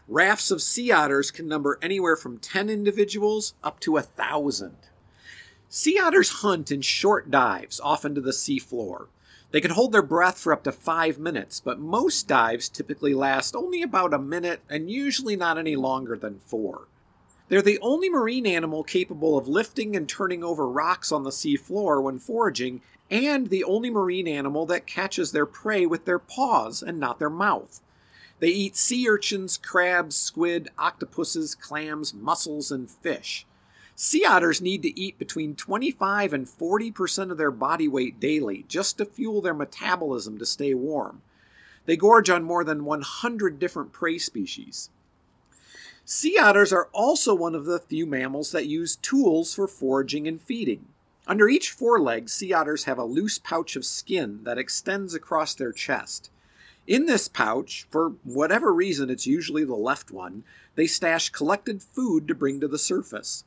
Rafts 0.08 0.50
of 0.50 0.62
sea 0.62 0.90
otters 0.90 1.30
can 1.30 1.46
number 1.46 1.78
anywhere 1.82 2.16
from 2.16 2.38
10 2.38 2.70
individuals 2.70 3.54
up 3.62 3.78
to 3.80 3.96
a 3.96 4.02
thousand. 4.02 4.76
Sea 5.68 5.98
otters 5.98 6.40
hunt 6.40 6.70
in 6.70 6.80
short 6.80 7.30
dives, 7.30 7.80
often 7.80 8.14
to 8.14 8.20
the 8.20 8.30
seafloor. 8.30 9.08
They 9.50 9.60
can 9.60 9.72
hold 9.72 9.92
their 9.92 10.02
breath 10.02 10.38
for 10.38 10.52
up 10.52 10.64
to 10.64 10.72
five 10.72 11.18
minutes, 11.18 11.60
but 11.60 11.78
most 11.78 12.26
dives 12.26 12.68
typically 12.68 13.14
last 13.14 13.54
only 13.54 13.82
about 13.82 14.14
a 14.14 14.18
minute 14.18 14.60
and 14.70 14.90
usually 14.90 15.36
not 15.36 15.58
any 15.58 15.76
longer 15.76 16.16
than 16.16 16.40
four. 16.46 16.88
They're 17.48 17.62
the 17.62 17.78
only 17.80 18.08
marine 18.08 18.46
animal 18.46 18.82
capable 18.82 19.38
of 19.38 19.46
lifting 19.46 19.94
and 19.94 20.08
turning 20.08 20.42
over 20.42 20.66
rocks 20.68 21.12
on 21.12 21.22
the 21.22 21.30
sea 21.30 21.56
floor 21.56 22.00
when 22.00 22.18
foraging, 22.18 22.80
and 23.08 23.48
the 23.48 23.62
only 23.62 23.88
marine 23.88 24.26
animal 24.26 24.66
that 24.66 24.86
catches 24.86 25.30
their 25.30 25.46
prey 25.46 25.86
with 25.86 26.06
their 26.06 26.18
paws 26.18 26.82
and 26.82 26.98
not 26.98 27.20
their 27.20 27.30
mouth. 27.30 27.80
They 28.40 28.48
eat 28.48 28.76
sea 28.76 29.08
urchins, 29.08 29.58
crabs, 29.58 30.16
squid, 30.16 30.70
octopuses, 30.76 31.54
clams, 31.54 32.12
mussels, 32.12 32.72
and 32.72 32.90
fish. 32.90 33.46
Sea 33.94 34.26
otters 34.26 34.60
need 34.60 34.82
to 34.82 34.98
eat 35.00 35.18
between 35.18 35.54
25 35.54 36.34
and 36.34 36.46
40% 36.46 37.30
of 37.30 37.38
their 37.38 37.50
body 37.50 37.88
weight 37.88 38.20
daily 38.20 38.64
just 38.68 38.98
to 38.98 39.06
fuel 39.06 39.40
their 39.40 39.54
metabolism 39.54 40.36
to 40.38 40.44
stay 40.44 40.74
warm. 40.74 41.22
They 41.86 41.96
gorge 41.96 42.28
on 42.28 42.42
more 42.42 42.64
than 42.64 42.84
100 42.84 43.58
different 43.58 43.92
prey 43.92 44.18
species. 44.18 44.90
Sea 46.08 46.38
otters 46.38 46.72
are 46.72 46.88
also 46.92 47.34
one 47.34 47.56
of 47.56 47.64
the 47.64 47.80
few 47.80 48.06
mammals 48.06 48.52
that 48.52 48.68
use 48.68 48.94
tools 48.94 49.52
for 49.52 49.66
foraging 49.66 50.28
and 50.28 50.40
feeding. 50.40 50.86
Under 51.26 51.48
each 51.48 51.72
foreleg, 51.72 52.28
sea 52.28 52.52
otters 52.52 52.84
have 52.84 52.96
a 52.96 53.04
loose 53.04 53.40
pouch 53.40 53.74
of 53.74 53.84
skin 53.84 54.44
that 54.44 54.56
extends 54.56 55.14
across 55.14 55.52
their 55.52 55.72
chest. 55.72 56.30
In 56.86 57.06
this 57.06 57.26
pouch, 57.26 57.88
for 57.90 58.10
whatever 58.22 58.72
reason 58.72 59.10
it's 59.10 59.26
usually 59.26 59.64
the 59.64 59.74
left 59.74 60.12
one, 60.12 60.44
they 60.76 60.86
stash 60.86 61.30
collected 61.30 61.82
food 61.82 62.28
to 62.28 62.36
bring 62.36 62.60
to 62.60 62.68
the 62.68 62.78
surface. 62.78 63.42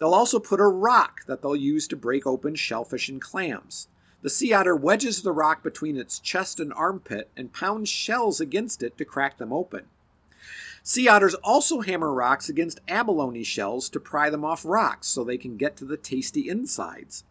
They'll 0.00 0.12
also 0.12 0.40
put 0.40 0.58
a 0.58 0.66
rock 0.66 1.24
that 1.26 1.40
they'll 1.40 1.54
use 1.54 1.86
to 1.86 1.96
break 1.96 2.26
open 2.26 2.56
shellfish 2.56 3.08
and 3.08 3.20
clams. 3.20 3.86
The 4.22 4.28
sea 4.28 4.52
otter 4.52 4.74
wedges 4.74 5.22
the 5.22 5.30
rock 5.30 5.62
between 5.62 5.96
its 5.96 6.18
chest 6.18 6.58
and 6.58 6.72
armpit 6.72 7.30
and 7.36 7.52
pounds 7.52 7.88
shells 7.88 8.40
against 8.40 8.82
it 8.82 8.98
to 8.98 9.04
crack 9.04 9.38
them 9.38 9.52
open. 9.52 9.84
Sea 10.84 11.06
otters 11.06 11.34
also 11.34 11.80
hammer 11.80 12.12
rocks 12.12 12.48
against 12.48 12.80
abalone 12.88 13.44
shells 13.44 13.88
to 13.90 14.00
pry 14.00 14.30
them 14.30 14.44
off 14.44 14.64
rocks 14.64 15.06
so 15.06 15.22
they 15.22 15.38
can 15.38 15.56
get 15.56 15.76
to 15.76 15.84
the 15.84 15.96
tasty 15.96 16.48
insides. 16.48 17.22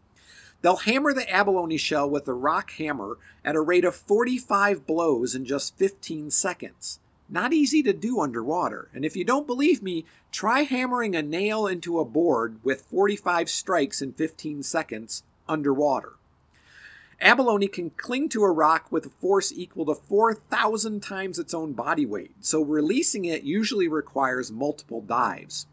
They'll 0.61 0.77
hammer 0.77 1.13
the 1.13 1.29
abalone 1.29 1.77
shell 1.77 2.09
with 2.09 2.27
a 2.27 2.33
rock 2.33 2.71
hammer 2.71 3.17
at 3.43 3.55
a 3.55 3.61
rate 3.61 3.83
of 3.83 3.95
45 3.95 4.85
blows 4.85 5.35
in 5.35 5.43
just 5.43 5.75
15 5.75 6.31
seconds. 6.31 6.99
Not 7.27 7.51
easy 7.51 7.81
to 7.83 7.93
do 7.93 8.21
underwater. 8.21 8.89
And 8.93 9.03
if 9.03 9.15
you 9.15 9.23
don't 9.23 9.47
believe 9.47 9.81
me, 9.81 10.05
try 10.31 10.61
hammering 10.61 11.15
a 11.15 11.21
nail 11.21 11.65
into 11.65 11.99
a 11.99 12.05
board 12.05 12.59
with 12.63 12.83
45 12.83 13.49
strikes 13.49 14.01
in 14.01 14.13
15 14.13 14.63
seconds 14.63 15.23
underwater. 15.47 16.13
Abalone 17.21 17.67
can 17.67 17.91
cling 17.91 18.29
to 18.29 18.43
a 18.43 18.51
rock 18.51 18.91
with 18.91 19.05
a 19.05 19.09
force 19.09 19.53
equal 19.53 19.85
to 19.85 19.93
4,000 19.93 21.01
times 21.03 21.37
its 21.37 21.53
own 21.53 21.73
body 21.73 22.05
weight, 22.05 22.33
so 22.41 22.63
releasing 22.63 23.25
it 23.25 23.43
usually 23.43 23.87
requires 23.87 24.51
multiple 24.51 25.01
dives. 25.01 25.67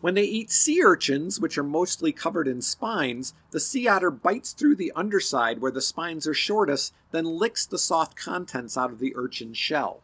When 0.00 0.14
they 0.14 0.24
eat 0.24 0.50
sea 0.50 0.82
urchins, 0.82 1.38
which 1.38 1.58
are 1.58 1.64
mostly 1.64 2.12
covered 2.12 2.48
in 2.48 2.62
spines, 2.62 3.34
the 3.50 3.60
sea 3.60 3.88
otter 3.88 4.10
bites 4.10 4.52
through 4.52 4.76
the 4.76 4.92
underside 4.96 5.60
where 5.60 5.72
the 5.72 5.82
spines 5.82 6.26
are 6.26 6.34
shortest, 6.34 6.94
then 7.10 7.24
licks 7.24 7.66
the 7.66 7.78
soft 7.78 8.16
contents 8.16 8.78
out 8.78 8.90
of 8.90 9.00
the 9.00 9.14
urchin 9.16 9.52
shell. 9.52 10.00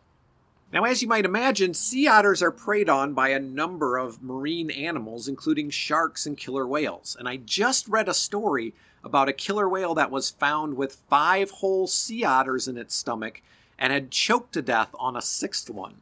Now, 0.73 0.83
as 0.83 1.01
you 1.01 1.09
might 1.09 1.25
imagine, 1.25 1.73
sea 1.73 2.09
otters 2.09 2.43
are 2.43 2.51
preyed 2.51 2.89
on 2.89 3.15
by 3.15 3.29
a 3.29 3.39
number 3.39 3.97
of 3.97 4.21
marine 4.21 4.71
animals, 4.73 5.29
including 5.29 5.71
sharks 5.71 6.27
and 6.27 6.37
killer 6.37 6.67
whales. 6.67 7.17
And 7.17 7.29
I 7.29 7.37
just 7.37 7.87
read 7.87 8.09
a 8.09 8.15
story 8.15 8.75
about 9.05 9.29
a 9.29 9.33
killer 9.33 9.69
whale 9.69 9.95
that 9.95 10.11
was 10.11 10.31
found 10.31 10.77
with 10.77 11.03
five 11.09 11.51
whole 11.51 11.87
sea 11.87 12.25
otters 12.25 12.67
in 12.67 12.77
its 12.77 12.95
stomach 12.95 13.43
and 13.79 13.93
had 13.93 14.11
choked 14.11 14.53
to 14.55 14.63
death 14.63 14.95
on 14.99 15.17
a 15.17 15.23
sixth 15.23 15.69
one. 15.69 15.97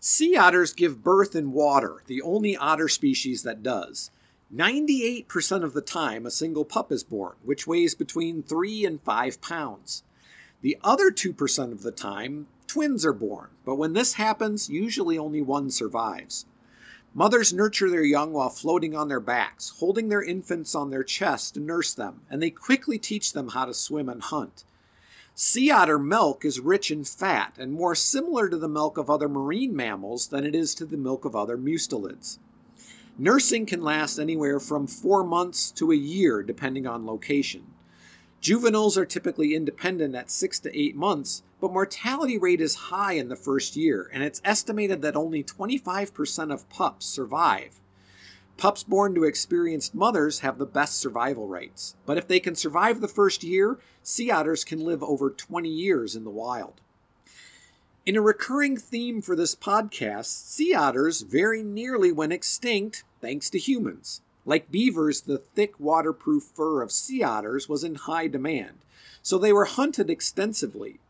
Sea 0.00 0.36
otters 0.36 0.72
give 0.72 1.02
birth 1.02 1.34
in 1.34 1.52
water, 1.52 2.02
the 2.06 2.22
only 2.22 2.56
otter 2.56 2.88
species 2.88 3.42
that 3.42 3.62
does. 3.62 4.10
98% 4.54 5.64
of 5.64 5.72
the 5.72 5.80
time, 5.80 6.26
a 6.26 6.30
single 6.30 6.64
pup 6.64 6.92
is 6.92 7.02
born, 7.02 7.34
which 7.42 7.66
weighs 7.66 7.94
between 7.94 8.42
3 8.42 8.84
and 8.84 9.00
5 9.00 9.40
pounds. 9.40 10.02
The 10.60 10.78
other 10.84 11.10
2% 11.10 11.72
of 11.72 11.82
the 11.82 11.90
time, 11.90 12.46
twins 12.66 13.04
are 13.04 13.12
born, 13.12 13.48
but 13.64 13.76
when 13.76 13.94
this 13.94 14.14
happens, 14.14 14.68
usually 14.68 15.18
only 15.18 15.42
one 15.42 15.70
survives. 15.70 16.46
Mothers 17.16 17.52
nurture 17.52 17.88
their 17.88 18.02
young 18.02 18.32
while 18.32 18.50
floating 18.50 18.96
on 18.96 19.06
their 19.06 19.20
backs, 19.20 19.70
holding 19.78 20.08
their 20.08 20.22
infants 20.22 20.74
on 20.74 20.90
their 20.90 21.04
chests 21.04 21.52
to 21.52 21.60
nurse 21.60 21.94
them, 21.94 22.22
and 22.28 22.42
they 22.42 22.50
quickly 22.50 22.98
teach 22.98 23.32
them 23.32 23.50
how 23.50 23.64
to 23.64 23.72
swim 23.72 24.08
and 24.08 24.20
hunt. 24.20 24.64
Sea 25.36 25.70
otter 25.70 25.98
milk 25.98 26.44
is 26.44 26.58
rich 26.58 26.90
in 26.90 27.04
fat 27.04 27.54
and 27.56 27.72
more 27.72 27.94
similar 27.94 28.48
to 28.48 28.56
the 28.56 28.68
milk 28.68 28.98
of 28.98 29.08
other 29.08 29.28
marine 29.28 29.74
mammals 29.76 30.26
than 30.26 30.44
it 30.44 30.56
is 30.56 30.74
to 30.74 30.84
the 30.84 30.96
milk 30.96 31.24
of 31.24 31.36
other 31.36 31.56
mustelids. 31.56 32.38
Nursing 33.16 33.64
can 33.64 33.82
last 33.82 34.18
anywhere 34.18 34.58
from 34.58 34.88
four 34.88 35.22
months 35.22 35.70
to 35.72 35.92
a 35.92 35.96
year, 35.96 36.42
depending 36.42 36.84
on 36.84 37.06
location. 37.06 37.62
Juveniles 38.40 38.98
are 38.98 39.06
typically 39.06 39.54
independent 39.54 40.16
at 40.16 40.32
six 40.32 40.58
to 40.60 40.78
eight 40.78 40.96
months, 40.96 41.44
but 41.64 41.72
mortality 41.72 42.36
rate 42.36 42.60
is 42.60 42.74
high 42.74 43.14
in 43.14 43.30
the 43.30 43.36
first 43.36 43.74
year, 43.74 44.10
and 44.12 44.22
it's 44.22 44.42
estimated 44.44 45.00
that 45.00 45.16
only 45.16 45.42
25% 45.42 46.52
of 46.52 46.68
pups 46.68 47.06
survive. 47.06 47.80
Pups 48.58 48.82
born 48.82 49.14
to 49.14 49.24
experienced 49.24 49.94
mothers 49.94 50.40
have 50.40 50.58
the 50.58 50.66
best 50.66 50.98
survival 50.98 51.48
rates, 51.48 51.96
but 52.04 52.18
if 52.18 52.28
they 52.28 52.38
can 52.38 52.54
survive 52.54 53.00
the 53.00 53.08
first 53.08 53.42
year, 53.42 53.78
sea 54.02 54.30
otters 54.30 54.62
can 54.62 54.84
live 54.84 55.02
over 55.02 55.30
20 55.30 55.70
years 55.70 56.14
in 56.14 56.24
the 56.24 56.30
wild. 56.30 56.82
In 58.04 58.14
a 58.14 58.20
recurring 58.20 58.76
theme 58.76 59.22
for 59.22 59.34
this 59.34 59.54
podcast, 59.54 60.26
sea 60.46 60.74
otters 60.74 61.22
very 61.22 61.62
nearly 61.62 62.12
went 62.12 62.34
extinct 62.34 63.04
thanks 63.22 63.48
to 63.48 63.58
humans. 63.58 64.20
Like 64.44 64.70
beavers, 64.70 65.22
the 65.22 65.38
thick 65.38 65.80
waterproof 65.80 66.42
fur 66.42 66.82
of 66.82 66.92
sea 66.92 67.22
otters 67.22 67.70
was 67.70 67.82
in 67.82 67.94
high 67.94 68.26
demand, 68.26 68.80
so 69.22 69.38
they 69.38 69.54
were 69.54 69.64
hunted 69.64 70.10
extensively, 70.10 71.00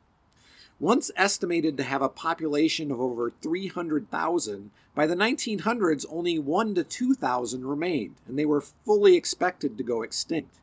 once 0.81 1.11
estimated 1.17 1.77
to 1.77 1.83
have 1.83 2.03
a 2.03 2.09
population 2.09 2.91
of 2.91 3.01
over 3.01 3.33
300,000, 3.43 4.71
by 4.95 5.07
the 5.07 5.15
1900s 5.15 6.05
only 6.09 6.39
1 6.39 6.75
to 6.75 6.85
2,000 6.85 7.67
remained, 7.67 8.17
and 8.27 8.39
they 8.39 8.47
were 8.47 8.61
fully 8.61 9.17
expected 9.17 9.77
to 9.77 9.85
go 9.85 10.03
extinct. 10.03 10.61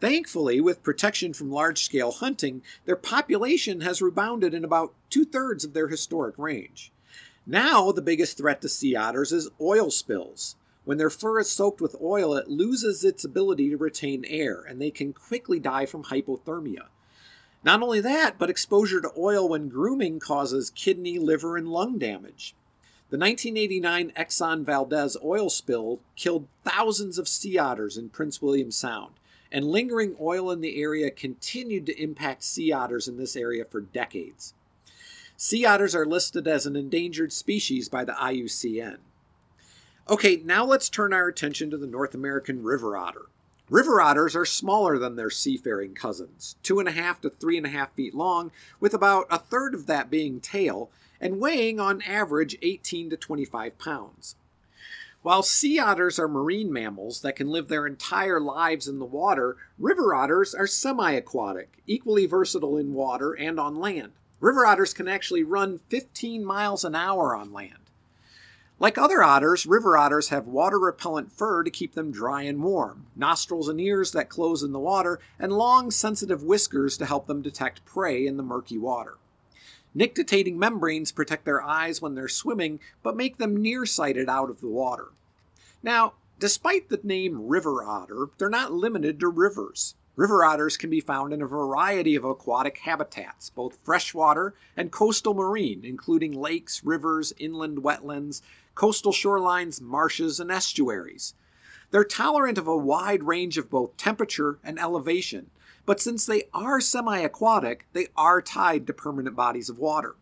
Thankfully, 0.00 0.60
with 0.60 0.82
protection 0.82 1.32
from 1.32 1.50
large 1.50 1.82
scale 1.82 2.12
hunting, 2.12 2.62
their 2.84 2.96
population 2.96 3.80
has 3.80 4.02
rebounded 4.02 4.52
in 4.52 4.64
about 4.64 4.92
two 5.08 5.24
thirds 5.24 5.64
of 5.64 5.72
their 5.72 5.88
historic 5.88 6.36
range. 6.36 6.92
Now, 7.46 7.92
the 7.92 8.02
biggest 8.02 8.36
threat 8.36 8.60
to 8.62 8.68
sea 8.68 8.96
otters 8.96 9.32
is 9.32 9.50
oil 9.60 9.90
spills. 9.90 10.56
When 10.84 10.98
their 10.98 11.10
fur 11.10 11.40
is 11.40 11.50
soaked 11.50 11.80
with 11.80 11.96
oil, 12.02 12.34
it 12.34 12.48
loses 12.48 13.04
its 13.04 13.24
ability 13.24 13.70
to 13.70 13.76
retain 13.76 14.24
air, 14.26 14.60
and 14.60 14.80
they 14.80 14.90
can 14.90 15.12
quickly 15.12 15.58
die 15.58 15.86
from 15.86 16.04
hypothermia. 16.04 16.88
Not 17.64 17.82
only 17.82 18.00
that, 18.02 18.38
but 18.38 18.50
exposure 18.50 19.00
to 19.00 19.12
oil 19.16 19.48
when 19.48 19.70
grooming 19.70 20.20
causes 20.20 20.68
kidney, 20.68 21.18
liver, 21.18 21.56
and 21.56 21.66
lung 21.66 21.98
damage. 21.98 22.54
The 23.08 23.16
1989 23.16 24.12
Exxon 24.16 24.64
Valdez 24.64 25.16
oil 25.24 25.48
spill 25.48 26.00
killed 26.14 26.46
thousands 26.62 27.18
of 27.18 27.26
sea 27.26 27.56
otters 27.56 27.96
in 27.96 28.10
Prince 28.10 28.42
William 28.42 28.70
Sound, 28.70 29.14
and 29.50 29.64
lingering 29.64 30.14
oil 30.20 30.50
in 30.50 30.60
the 30.60 30.82
area 30.82 31.10
continued 31.10 31.86
to 31.86 32.02
impact 32.02 32.44
sea 32.44 32.70
otters 32.70 33.08
in 33.08 33.16
this 33.16 33.34
area 33.34 33.64
for 33.64 33.80
decades. 33.80 34.52
Sea 35.36 35.64
otters 35.64 35.94
are 35.94 36.06
listed 36.06 36.46
as 36.46 36.66
an 36.66 36.76
endangered 36.76 37.32
species 37.32 37.88
by 37.88 38.04
the 38.04 38.12
IUCN. 38.12 38.98
Okay, 40.08 40.42
now 40.44 40.64
let's 40.66 40.90
turn 40.90 41.14
our 41.14 41.28
attention 41.28 41.70
to 41.70 41.78
the 41.78 41.86
North 41.86 42.14
American 42.14 42.62
river 42.62 42.96
otter. 42.96 43.26
River 43.74 44.00
otters 44.00 44.36
are 44.36 44.44
smaller 44.44 45.00
than 45.00 45.16
their 45.16 45.30
seafaring 45.30 45.96
cousins, 45.96 46.54
two 46.62 46.78
and 46.78 46.88
a 46.88 46.92
half 46.92 47.20
to 47.20 47.28
three 47.28 47.56
and 47.56 47.66
a 47.66 47.70
half 47.70 47.92
feet 47.94 48.14
long, 48.14 48.52
with 48.78 48.94
about 48.94 49.26
a 49.30 49.38
third 49.40 49.74
of 49.74 49.86
that 49.86 50.12
being 50.12 50.38
tail, 50.38 50.92
and 51.20 51.40
weighing 51.40 51.80
on 51.80 52.00
average 52.02 52.56
18 52.62 53.10
to 53.10 53.16
25 53.16 53.76
pounds. 53.76 54.36
While 55.22 55.42
sea 55.42 55.80
otters 55.80 56.20
are 56.20 56.28
marine 56.28 56.72
mammals 56.72 57.22
that 57.22 57.34
can 57.34 57.48
live 57.48 57.66
their 57.66 57.84
entire 57.84 58.38
lives 58.38 58.86
in 58.86 59.00
the 59.00 59.04
water, 59.04 59.56
river 59.76 60.14
otters 60.14 60.54
are 60.54 60.68
semi 60.68 61.10
aquatic, 61.10 61.82
equally 61.84 62.26
versatile 62.26 62.78
in 62.78 62.94
water 62.94 63.32
and 63.32 63.58
on 63.58 63.74
land. 63.74 64.12
River 64.38 64.64
otters 64.64 64.94
can 64.94 65.08
actually 65.08 65.42
run 65.42 65.80
15 65.88 66.44
miles 66.44 66.84
an 66.84 66.94
hour 66.94 67.34
on 67.34 67.52
land. 67.52 67.83
Like 68.80 68.98
other 68.98 69.22
otters, 69.22 69.66
river 69.66 69.96
otters 69.96 70.30
have 70.30 70.48
water 70.48 70.78
repellent 70.78 71.30
fur 71.30 71.62
to 71.62 71.70
keep 71.70 71.94
them 71.94 72.10
dry 72.10 72.42
and 72.42 72.62
warm, 72.62 73.06
nostrils 73.14 73.68
and 73.68 73.80
ears 73.80 74.10
that 74.12 74.28
close 74.28 74.62
in 74.64 74.72
the 74.72 74.80
water, 74.80 75.20
and 75.38 75.52
long, 75.52 75.92
sensitive 75.92 76.42
whiskers 76.42 76.98
to 76.98 77.06
help 77.06 77.26
them 77.26 77.40
detect 77.40 77.84
prey 77.84 78.26
in 78.26 78.36
the 78.36 78.42
murky 78.42 78.76
water. 78.76 79.16
Nictitating 79.94 80.58
membranes 80.58 81.12
protect 81.12 81.44
their 81.44 81.62
eyes 81.62 82.02
when 82.02 82.16
they're 82.16 82.26
swimming, 82.26 82.80
but 83.02 83.16
make 83.16 83.38
them 83.38 83.56
nearsighted 83.56 84.28
out 84.28 84.50
of 84.50 84.60
the 84.60 84.68
water. 84.68 85.12
Now, 85.84 86.14
despite 86.40 86.88
the 86.88 86.98
name 87.04 87.46
river 87.46 87.84
otter, 87.84 88.26
they're 88.38 88.50
not 88.50 88.72
limited 88.72 89.20
to 89.20 89.28
rivers. 89.28 89.94
River 90.16 90.44
otters 90.44 90.76
can 90.76 90.90
be 90.90 91.00
found 91.00 91.32
in 91.32 91.42
a 91.42 91.46
variety 91.46 92.14
of 92.14 92.24
aquatic 92.24 92.78
habitats, 92.78 93.50
both 93.50 93.78
freshwater 93.82 94.54
and 94.76 94.92
coastal 94.92 95.34
marine, 95.34 95.84
including 95.84 96.32
lakes, 96.32 96.84
rivers, 96.84 97.32
inland 97.36 97.78
wetlands, 97.78 98.40
coastal 98.76 99.12
shorelines, 99.12 99.80
marshes, 99.80 100.38
and 100.38 100.52
estuaries. 100.52 101.34
They're 101.90 102.04
tolerant 102.04 102.58
of 102.58 102.68
a 102.68 102.76
wide 102.76 103.24
range 103.24 103.58
of 103.58 103.70
both 103.70 103.96
temperature 103.96 104.58
and 104.62 104.78
elevation, 104.78 105.50
but 105.84 106.00
since 106.00 106.26
they 106.26 106.44
are 106.54 106.80
semi 106.80 107.18
aquatic, 107.18 107.86
they 107.92 108.06
are 108.16 108.40
tied 108.40 108.86
to 108.86 108.92
permanent 108.92 109.34
bodies 109.34 109.68
of 109.68 109.78
water. 109.78 110.14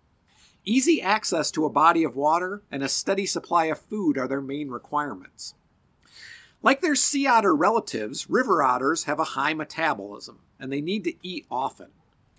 Easy 0.65 1.03
access 1.03 1.51
to 1.51 1.67
a 1.67 1.71
body 1.71 2.03
of 2.03 2.17
water 2.17 2.63
and 2.71 2.83
a 2.83 2.89
steady 2.89 3.27
supply 3.27 3.67
of 3.67 3.79
food 3.79 4.17
are 4.17 4.29
their 4.29 4.41
main 4.41 4.71
requirements. 4.71 5.55
Like 6.63 6.81
their 6.81 6.95
sea 6.95 7.27
otter 7.27 7.55
relatives, 7.55 8.31
river 8.31 8.63
otters 8.63 9.05
have 9.05 9.19
a 9.19 9.25
high 9.25 9.53
metabolism 9.53 10.39
and 10.61 10.73
they 10.73 10.81
need 10.81 11.03
to 11.05 11.15
eat 11.23 11.45
often. 11.51 11.89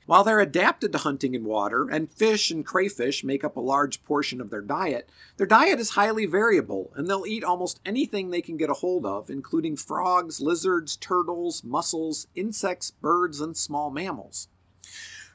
While 0.05 0.23
they're 0.23 0.39
adapted 0.39 0.91
to 0.91 0.97
hunting 0.97 1.33
in 1.33 1.45
water, 1.45 1.89
and 1.89 2.11
fish 2.11 2.51
and 2.51 2.65
crayfish 2.65 3.23
make 3.23 3.43
up 3.43 3.55
a 3.55 3.61
large 3.61 4.03
portion 4.03 4.41
of 4.41 4.49
their 4.49 4.61
diet, 4.61 5.09
their 5.37 5.47
diet 5.47 5.79
is 5.79 5.91
highly 5.91 6.25
variable, 6.25 6.91
and 6.95 7.07
they'll 7.07 7.25
eat 7.25 7.43
almost 7.43 7.79
anything 7.85 8.29
they 8.29 8.41
can 8.41 8.57
get 8.57 8.69
a 8.69 8.75
hold 8.75 9.05
of, 9.05 9.29
including 9.29 9.77
frogs, 9.77 10.41
lizards, 10.41 10.97
turtles, 10.97 11.63
mussels, 11.63 12.27
insects, 12.35 12.91
birds, 12.91 13.39
and 13.39 13.55
small 13.55 13.91
mammals. 13.91 14.49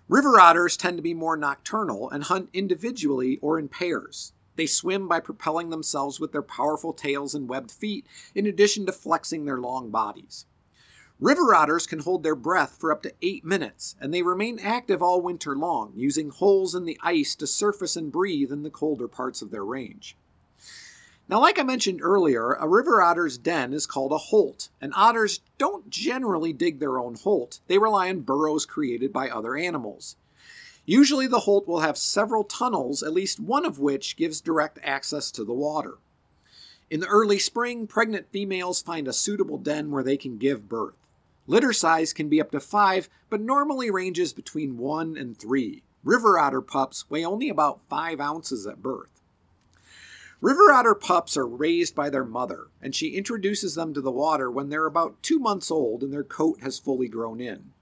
River 0.07 0.39
otters 0.39 0.77
tend 0.77 0.99
to 0.99 1.03
be 1.03 1.15
more 1.15 1.37
nocturnal 1.37 2.11
and 2.11 2.25
hunt 2.25 2.51
individually 2.53 3.39
or 3.41 3.59
in 3.59 3.69
pairs. 3.69 4.33
They 4.59 4.67
swim 4.67 5.07
by 5.07 5.21
propelling 5.21 5.71
themselves 5.71 6.19
with 6.19 6.33
their 6.33 6.43
powerful 6.43 6.93
tails 6.93 7.33
and 7.33 7.49
webbed 7.49 7.71
feet, 7.71 8.05
in 8.35 8.45
addition 8.45 8.87
to 8.87 8.93
flexing 8.93 9.45
their 9.45 9.59
long 9.59 9.91
bodies. 9.91 10.47
River 11.21 11.55
otters 11.55 11.87
can 11.87 12.01
hold 12.01 12.25
their 12.25 12.35
breath 12.35 12.77
for 12.77 12.91
up 12.91 13.05
to 13.05 13.15
eight 13.23 13.45
minutes, 13.45 13.95
and 14.01 14.13
they 14.13 14.23
remain 14.23 14.59
active 14.59 15.01
all 15.01 15.23
winter 15.23 15.55
long, 15.55 15.93
using 15.95 16.31
holes 16.31 16.75
in 16.75 16.87
the 16.87 16.99
ice 17.05 17.37
to 17.37 17.47
surface 17.47 17.95
and 17.95 18.11
breathe 18.11 18.51
in 18.51 18.65
the 18.65 18.69
colder 18.69 19.07
parts 19.07 19.43
of 19.43 19.53
their 19.53 19.65
range. 19.65 20.17
Now, 21.29 21.39
like 21.39 21.61
I 21.61 21.63
mentioned 21.63 22.03
earlier, 22.03 22.55
a 22.55 22.67
river 22.67 23.01
otter's 23.01 23.39
den 23.39 23.73
is 23.73 23.87
called 23.87 24.11
a 24.11 24.19
holt, 24.19 24.71
and 24.81 24.93
otters 24.97 25.39
don't 25.59 25.89
generally 25.89 26.53
dig 26.53 26.81
their 26.81 26.99
own 26.99 27.15
holt. 27.15 27.61
They 27.69 27.79
rely 27.79 28.09
on 28.09 28.23
burrows 28.23 28.67
created 28.67 29.13
by 29.13 29.29
other 29.29 29.57
animals. 29.57 30.17
Usually, 30.89 31.27
the 31.27 31.41
holt 31.41 31.69
will 31.69 31.81
have 31.81 31.99
several 31.99 32.45
tunnels, 32.45 33.03
at 33.03 33.13
least 33.13 33.39
one 33.39 33.67
of 33.67 33.79
which 33.79 34.17
gives 34.17 34.41
direct 34.41 34.79
access 34.83 35.31
to 35.33 35.45
the 35.45 35.53
water. 35.53 35.99
In 36.89 37.01
the 37.01 37.07
early 37.09 37.39
spring, 37.39 37.87
pregnant 37.87 38.31
females 38.31 38.81
find 38.81 39.07
a 39.07 39.13
suitable 39.13 39.59
den 39.59 39.91
where 39.91 40.03
they 40.03 40.17
can 40.17 40.39
give 40.39 40.67
birth. 40.67 40.95
Litter 41.47 41.75
size 41.75 42.15
can 42.15 42.31
be 42.31 42.41
up 42.41 42.51
to 42.53 42.59
five, 42.59 43.11
but 43.29 43.43
normally 43.43 43.91
ranges 43.91 44.33
between 44.33 44.79
one 44.79 45.15
and 45.15 45.37
three. 45.37 45.83
River 46.05 46.39
otter 46.39 46.63
pups 46.63 47.05
weigh 47.11 47.23
only 47.23 47.51
about 47.51 47.83
five 47.91 48.19
ounces 48.19 48.67
at 48.67 48.83
birth. 48.83 49.21
River 50.41 50.73
otter 50.73 50.95
pups 50.95 51.37
are 51.37 51.47
raised 51.47 51.95
by 51.95 52.09
their 52.09 52.25
mother, 52.25 52.69
and 52.81 52.95
she 52.95 53.09
introduces 53.09 53.75
them 53.75 53.93
to 53.93 54.01
the 54.01 54.11
water 54.11 54.51
when 54.51 54.71
they're 54.71 54.87
about 54.87 55.23
two 55.23 55.39
months 55.39 55.71
old 55.71 56.03
and 56.03 56.15
their 56.15 56.25
coat 56.25 56.63
has 56.63 56.79
fully 56.79 57.09
grown 57.09 57.43
in. 57.43 57.73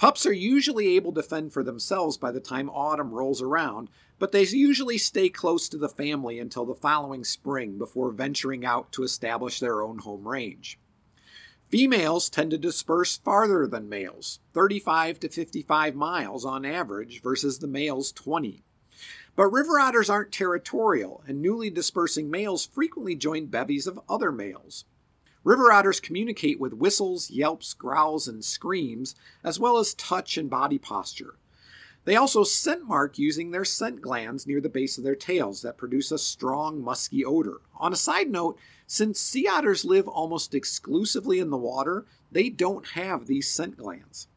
Pups 0.00 0.24
are 0.24 0.32
usually 0.32 0.96
able 0.96 1.12
to 1.12 1.22
fend 1.22 1.52
for 1.52 1.62
themselves 1.62 2.16
by 2.16 2.30
the 2.30 2.40
time 2.40 2.70
autumn 2.70 3.12
rolls 3.12 3.42
around, 3.42 3.90
but 4.18 4.32
they 4.32 4.46
usually 4.46 4.96
stay 4.96 5.28
close 5.28 5.68
to 5.68 5.76
the 5.76 5.90
family 5.90 6.38
until 6.38 6.64
the 6.64 6.74
following 6.74 7.22
spring 7.22 7.76
before 7.76 8.10
venturing 8.10 8.64
out 8.64 8.90
to 8.92 9.02
establish 9.02 9.60
their 9.60 9.82
own 9.82 9.98
home 9.98 10.26
range. 10.26 10.78
Females 11.68 12.30
tend 12.30 12.50
to 12.50 12.56
disperse 12.56 13.18
farther 13.18 13.66
than 13.66 13.90
males, 13.90 14.40
35 14.54 15.20
to 15.20 15.28
55 15.28 15.94
miles 15.94 16.46
on 16.46 16.64
average 16.64 17.20
versus 17.20 17.58
the 17.58 17.66
males 17.66 18.10
20. 18.10 18.62
But 19.36 19.52
river 19.52 19.78
otters 19.78 20.08
aren't 20.08 20.32
territorial, 20.32 21.22
and 21.26 21.42
newly 21.42 21.68
dispersing 21.68 22.30
males 22.30 22.64
frequently 22.64 23.16
join 23.16 23.48
bevies 23.48 23.86
of 23.86 24.00
other 24.08 24.32
males. 24.32 24.86
River 25.42 25.72
otters 25.72 26.00
communicate 26.00 26.60
with 26.60 26.74
whistles, 26.74 27.30
yelps, 27.30 27.72
growls, 27.72 28.28
and 28.28 28.44
screams, 28.44 29.14
as 29.42 29.58
well 29.58 29.78
as 29.78 29.94
touch 29.94 30.36
and 30.36 30.50
body 30.50 30.78
posture. 30.78 31.36
They 32.04 32.16
also 32.16 32.44
scent 32.44 32.86
mark 32.86 33.18
using 33.18 33.50
their 33.50 33.64
scent 33.64 34.00
glands 34.00 34.46
near 34.46 34.60
the 34.60 34.68
base 34.68 34.98
of 34.98 35.04
their 35.04 35.14
tails 35.14 35.62
that 35.62 35.76
produce 35.76 36.10
a 36.10 36.18
strong, 36.18 36.82
musky 36.82 37.24
odor. 37.24 37.60
On 37.76 37.92
a 37.92 37.96
side 37.96 38.30
note, 38.30 38.58
since 38.86 39.20
sea 39.20 39.46
otters 39.46 39.84
live 39.84 40.08
almost 40.08 40.54
exclusively 40.54 41.38
in 41.38 41.50
the 41.50 41.58
water, 41.58 42.06
they 42.32 42.48
don't 42.48 42.88
have 42.88 43.26
these 43.26 43.50
scent 43.50 43.76
glands. 43.76 44.28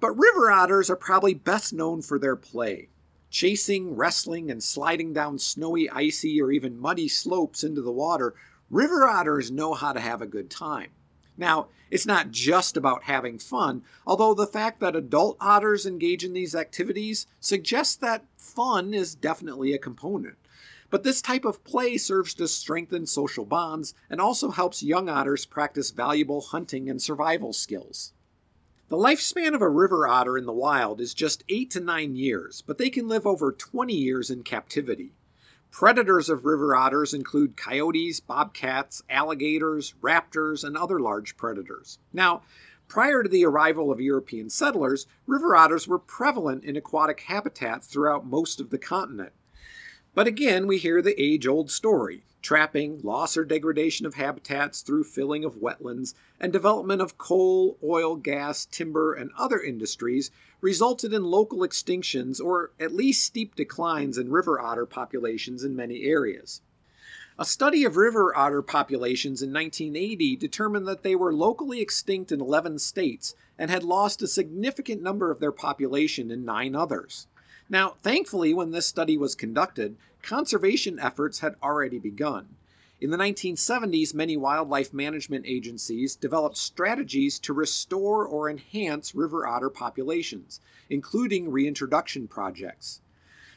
But 0.00 0.18
river 0.18 0.50
otters 0.50 0.90
are 0.90 0.96
probably 0.96 1.34
best 1.34 1.72
known 1.72 2.02
for 2.02 2.18
their 2.18 2.36
play. 2.36 2.88
Chasing, 3.30 3.96
wrestling, 3.96 4.50
and 4.50 4.62
sliding 4.62 5.12
down 5.12 5.38
snowy, 5.38 5.88
icy, 5.88 6.40
or 6.40 6.50
even 6.50 6.78
muddy 6.78 7.08
slopes 7.08 7.64
into 7.64 7.80
the 7.80 7.92
water 7.92 8.34
river 8.70 9.06
otters 9.06 9.50
know 9.50 9.74
how 9.74 9.92
to 9.92 10.00
have 10.00 10.20
a 10.20 10.26
good 10.26 10.50
time. 10.50 10.90
Now, 11.36 11.68
it's 11.90 12.06
not 12.06 12.30
just 12.30 12.76
about 12.76 13.04
having 13.04 13.38
fun, 13.38 13.82
although 14.06 14.34
the 14.34 14.46
fact 14.46 14.80
that 14.80 14.96
adult 14.96 15.36
otters 15.40 15.86
engage 15.86 16.24
in 16.24 16.32
these 16.32 16.54
activities 16.54 17.26
suggests 17.40 17.96
that 17.96 18.24
fun 18.36 18.94
is 18.94 19.14
definitely 19.14 19.72
a 19.72 19.78
component. 19.78 20.36
But 20.88 21.02
this 21.02 21.20
type 21.20 21.44
of 21.44 21.64
play 21.64 21.98
serves 21.98 22.32
to 22.34 22.48
strengthen 22.48 23.06
social 23.06 23.44
bonds 23.44 23.92
and 24.08 24.20
also 24.20 24.50
helps 24.50 24.82
young 24.82 25.08
otters 25.08 25.44
practice 25.44 25.90
valuable 25.90 26.40
hunting 26.40 26.88
and 26.88 27.02
survival 27.02 27.52
skills. 27.52 28.12
The 28.88 28.96
lifespan 28.96 29.54
of 29.54 29.62
a 29.62 29.68
river 29.68 30.06
otter 30.06 30.38
in 30.38 30.46
the 30.46 30.52
wild 30.52 31.00
is 31.00 31.12
just 31.12 31.42
8 31.48 31.70
to 31.72 31.80
9 31.80 32.14
years, 32.14 32.62
but 32.64 32.78
they 32.78 32.88
can 32.88 33.08
live 33.08 33.26
over 33.26 33.50
20 33.50 33.92
years 33.92 34.30
in 34.30 34.44
captivity. 34.44 35.12
Predators 35.70 36.28
of 36.28 36.44
river 36.44 36.74
otters 36.74 37.12
include 37.12 37.56
coyotes, 37.56 38.20
bobcats, 38.20 39.02
alligators, 39.10 39.94
raptors, 40.00 40.64
and 40.64 40.76
other 40.76 40.98
large 40.98 41.36
predators. 41.36 41.98
Now, 42.12 42.42
prior 42.88 43.22
to 43.22 43.28
the 43.28 43.44
arrival 43.44 43.90
of 43.90 44.00
European 44.00 44.48
settlers, 44.48 45.06
river 45.26 45.54
otters 45.54 45.86
were 45.86 45.98
prevalent 45.98 46.64
in 46.64 46.76
aquatic 46.76 47.20
habitats 47.20 47.86
throughout 47.86 48.26
most 48.26 48.60
of 48.60 48.70
the 48.70 48.78
continent. 48.78 49.32
But 50.16 50.26
again, 50.26 50.66
we 50.66 50.78
hear 50.78 51.02
the 51.02 51.22
age 51.22 51.46
old 51.46 51.70
story 51.70 52.24
trapping, 52.40 53.02
loss 53.02 53.36
or 53.36 53.44
degradation 53.44 54.06
of 54.06 54.14
habitats 54.14 54.80
through 54.80 55.04
filling 55.04 55.44
of 55.44 55.60
wetlands, 55.60 56.14
and 56.40 56.50
development 56.50 57.02
of 57.02 57.18
coal, 57.18 57.76
oil, 57.84 58.16
gas, 58.16 58.64
timber, 58.64 59.12
and 59.12 59.30
other 59.36 59.60
industries 59.60 60.30
resulted 60.62 61.12
in 61.12 61.22
local 61.22 61.58
extinctions 61.58 62.40
or 62.40 62.70
at 62.80 62.94
least 62.94 63.24
steep 63.24 63.54
declines 63.56 64.16
in 64.16 64.30
river 64.30 64.58
otter 64.58 64.86
populations 64.86 65.62
in 65.62 65.76
many 65.76 66.04
areas. 66.04 66.62
A 67.38 67.44
study 67.44 67.84
of 67.84 67.98
river 67.98 68.34
otter 68.34 68.62
populations 68.62 69.42
in 69.42 69.52
1980 69.52 70.36
determined 70.36 70.88
that 70.88 71.02
they 71.02 71.14
were 71.14 71.34
locally 71.34 71.82
extinct 71.82 72.32
in 72.32 72.40
11 72.40 72.78
states 72.78 73.34
and 73.58 73.70
had 73.70 73.84
lost 73.84 74.22
a 74.22 74.26
significant 74.26 75.02
number 75.02 75.30
of 75.30 75.40
their 75.40 75.52
population 75.52 76.30
in 76.30 76.42
nine 76.42 76.74
others. 76.74 77.26
Now, 77.68 77.96
thankfully, 78.02 78.54
when 78.54 78.70
this 78.70 78.86
study 78.86 79.16
was 79.16 79.34
conducted, 79.34 79.96
conservation 80.22 80.98
efforts 81.00 81.40
had 81.40 81.56
already 81.62 81.98
begun. 81.98 82.56
In 83.00 83.10
the 83.10 83.18
1970s, 83.18 84.14
many 84.14 84.36
wildlife 84.36 84.94
management 84.94 85.44
agencies 85.46 86.16
developed 86.16 86.56
strategies 86.56 87.38
to 87.40 87.52
restore 87.52 88.24
or 88.26 88.48
enhance 88.48 89.14
river 89.14 89.46
otter 89.46 89.68
populations, 89.68 90.60
including 90.88 91.50
reintroduction 91.50 92.26
projects. 92.28 93.00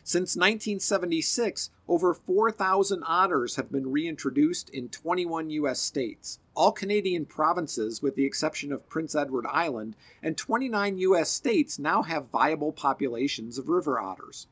Since 0.10 0.36
1976, 0.38 1.70
over 1.88 2.16
4,000 2.16 3.04
otters 3.06 3.58
have 3.58 3.72
been 3.72 3.92
reintroduced 3.92 4.68
in 4.72 4.90
21 4.90 5.52
U.S. 5.52 5.80
states. 5.80 6.40
All 6.56 6.72
Canadian 6.72 7.28
provinces, 7.28 8.02
with 8.02 8.16
the 8.16 8.26
exception 8.26 8.72
of 8.72 8.90
Prince 8.90 9.14
Edward 9.14 9.46
Island, 9.46 9.96
and 10.24 10.36
29 10.36 10.98
U.S. 10.98 11.30
states 11.30 11.78
now 11.78 12.02
have 12.02 12.32
viable 12.32 12.72
populations 12.72 13.60
of 13.60 13.70
river 13.70 14.00
otters. 14.00 14.48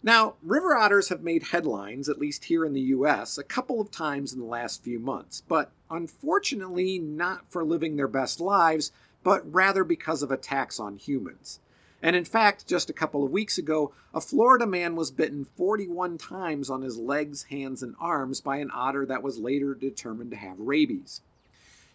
Now, 0.00 0.36
river 0.44 0.76
otters 0.76 1.08
have 1.08 1.24
made 1.24 1.48
headlines, 1.48 2.08
at 2.08 2.20
least 2.20 2.44
here 2.44 2.64
in 2.64 2.72
the 2.72 2.92
US, 2.94 3.38
a 3.38 3.42
couple 3.42 3.80
of 3.80 3.90
times 3.90 4.32
in 4.32 4.38
the 4.38 4.46
last 4.46 4.84
few 4.84 5.00
months, 5.00 5.42
but 5.48 5.72
unfortunately 5.90 7.00
not 7.00 7.50
for 7.50 7.64
living 7.64 7.96
their 7.96 8.06
best 8.06 8.40
lives, 8.40 8.92
but 9.24 9.42
rather 9.52 9.82
because 9.82 10.22
of 10.22 10.30
attacks 10.30 10.78
on 10.78 10.98
humans. 10.98 11.58
And 12.02 12.16
in 12.16 12.24
fact, 12.24 12.66
just 12.66 12.90
a 12.90 12.92
couple 12.92 13.24
of 13.24 13.30
weeks 13.30 13.58
ago, 13.58 13.92
a 14.12 14.20
Florida 14.20 14.66
man 14.66 14.96
was 14.96 15.12
bitten 15.12 15.44
41 15.44 16.18
times 16.18 16.68
on 16.68 16.82
his 16.82 16.98
legs, 16.98 17.44
hands, 17.44 17.80
and 17.82 17.94
arms 18.00 18.40
by 18.40 18.56
an 18.56 18.72
otter 18.74 19.06
that 19.06 19.22
was 19.22 19.38
later 19.38 19.72
determined 19.72 20.32
to 20.32 20.36
have 20.36 20.58
rabies. 20.58 21.20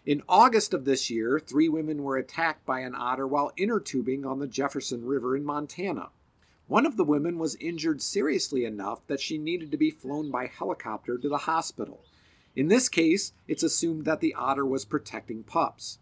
In 0.06 0.22
August 0.26 0.72
of 0.72 0.86
this 0.86 1.10
year, 1.10 1.38
three 1.38 1.68
women 1.68 2.02
were 2.02 2.16
attacked 2.16 2.64
by 2.64 2.80
an 2.80 2.94
otter 2.94 3.26
while 3.26 3.52
inner 3.58 3.78
tubing 3.78 4.24
on 4.24 4.38
the 4.38 4.46
Jefferson 4.46 5.04
River 5.04 5.36
in 5.36 5.44
Montana. 5.44 6.08
One 6.68 6.86
of 6.86 6.96
the 6.96 7.04
women 7.04 7.38
was 7.38 7.56
injured 7.56 8.00
seriously 8.00 8.64
enough 8.64 9.06
that 9.08 9.20
she 9.20 9.36
needed 9.36 9.70
to 9.70 9.76
be 9.76 9.90
flown 9.90 10.30
by 10.30 10.46
helicopter 10.46 11.18
to 11.18 11.28
the 11.28 11.38
hospital. 11.38 12.00
In 12.56 12.68
this 12.68 12.88
case, 12.88 13.32
it's 13.46 13.62
assumed 13.62 14.06
that 14.06 14.20
the 14.20 14.34
otter 14.34 14.64
was 14.64 14.86
protecting 14.86 15.42
pups. 15.42 15.98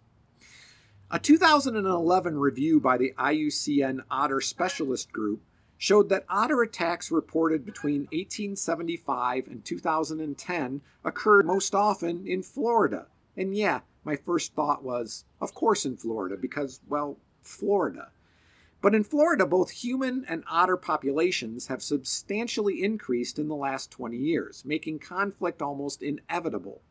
A 1.08 1.20
2011 1.20 2.36
review 2.36 2.80
by 2.80 2.96
the 2.96 3.14
IUCN 3.16 4.00
Otter 4.10 4.40
Specialist 4.40 5.12
Group 5.12 5.40
showed 5.78 6.08
that 6.08 6.24
otter 6.28 6.62
attacks 6.62 7.12
reported 7.12 7.64
between 7.64 8.08
1875 8.10 9.46
and 9.46 9.64
2010 9.64 10.80
occurred 11.04 11.46
most 11.46 11.76
often 11.76 12.26
in 12.26 12.42
Florida. 12.42 13.06
And 13.36 13.56
yeah, 13.56 13.82
my 14.02 14.16
first 14.16 14.54
thought 14.54 14.82
was, 14.82 15.24
of 15.40 15.54
course, 15.54 15.86
in 15.86 15.96
Florida, 15.96 16.36
because, 16.36 16.80
well, 16.88 17.18
Florida. 17.40 18.10
But 18.82 18.92
in 18.92 19.04
Florida, 19.04 19.46
both 19.46 19.70
human 19.70 20.24
and 20.28 20.42
otter 20.50 20.76
populations 20.76 21.68
have 21.68 21.84
substantially 21.84 22.82
increased 22.82 23.38
in 23.38 23.46
the 23.46 23.54
last 23.54 23.92
20 23.92 24.16
years, 24.16 24.64
making 24.64 24.98
conflict 24.98 25.62
almost 25.62 26.02
inevitable. 26.02 26.82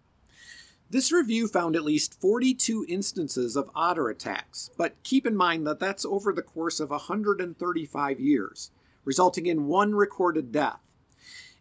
This 0.87 1.11
review 1.11 1.47
found 1.47 1.75
at 1.75 1.83
least 1.83 2.21
42 2.21 2.85
instances 2.87 3.55
of 3.55 3.71
otter 3.73 4.07
attacks, 4.07 4.69
but 4.77 5.01
keep 5.01 5.25
in 5.25 5.35
mind 5.35 5.65
that 5.65 5.79
that's 5.79 6.05
over 6.05 6.31
the 6.31 6.43
course 6.43 6.79
of 6.79 6.91
135 6.91 8.19
years, 8.19 8.69
resulting 9.03 9.47
in 9.47 9.65
one 9.65 9.95
recorded 9.95 10.51
death. 10.51 10.93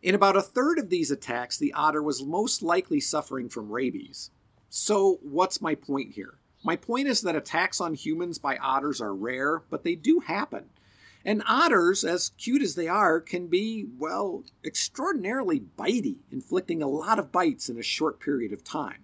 In 0.03 0.15
about 0.15 0.37
a 0.37 0.43
third 0.43 0.79
of 0.79 0.91
these 0.91 1.11
attacks, 1.11 1.57
the 1.57 1.73
otter 1.73 2.03
was 2.03 2.23
most 2.23 2.63
likely 2.63 3.01
suffering 3.01 3.49
from 3.49 3.73
rabies. 3.73 4.31
So, 4.69 5.21
what's 5.23 5.63
my 5.63 5.75
point 5.75 6.13
here? 6.13 6.35
My 6.63 6.77
point 6.77 7.09
is 7.09 7.23
that 7.23 7.35
attacks 7.35 7.81
on 7.81 7.95
humans 7.95 8.39
by 8.39 8.59
otters 8.59 9.01
are 9.01 9.15
rare, 9.15 9.63
but 9.71 9.85
they 9.85 9.95
do 9.95 10.21
happen. 10.21 10.69
And 11.25 11.43
otters, 11.49 12.05
as 12.05 12.29
cute 12.37 12.61
as 12.61 12.75
they 12.75 12.89
are, 12.89 13.23
can 13.23 13.47
be, 13.47 13.87
well, 13.97 14.45
extraordinarily 14.63 15.61
bitey, 15.61 16.19
inflicting 16.31 16.83
a 16.83 16.89
lot 16.89 17.19
of 17.19 17.33
bites 17.33 17.71
in 17.71 17.79
a 17.79 17.83
short 17.83 18.21
period 18.21 18.53
of 18.53 18.63
time. 18.63 19.04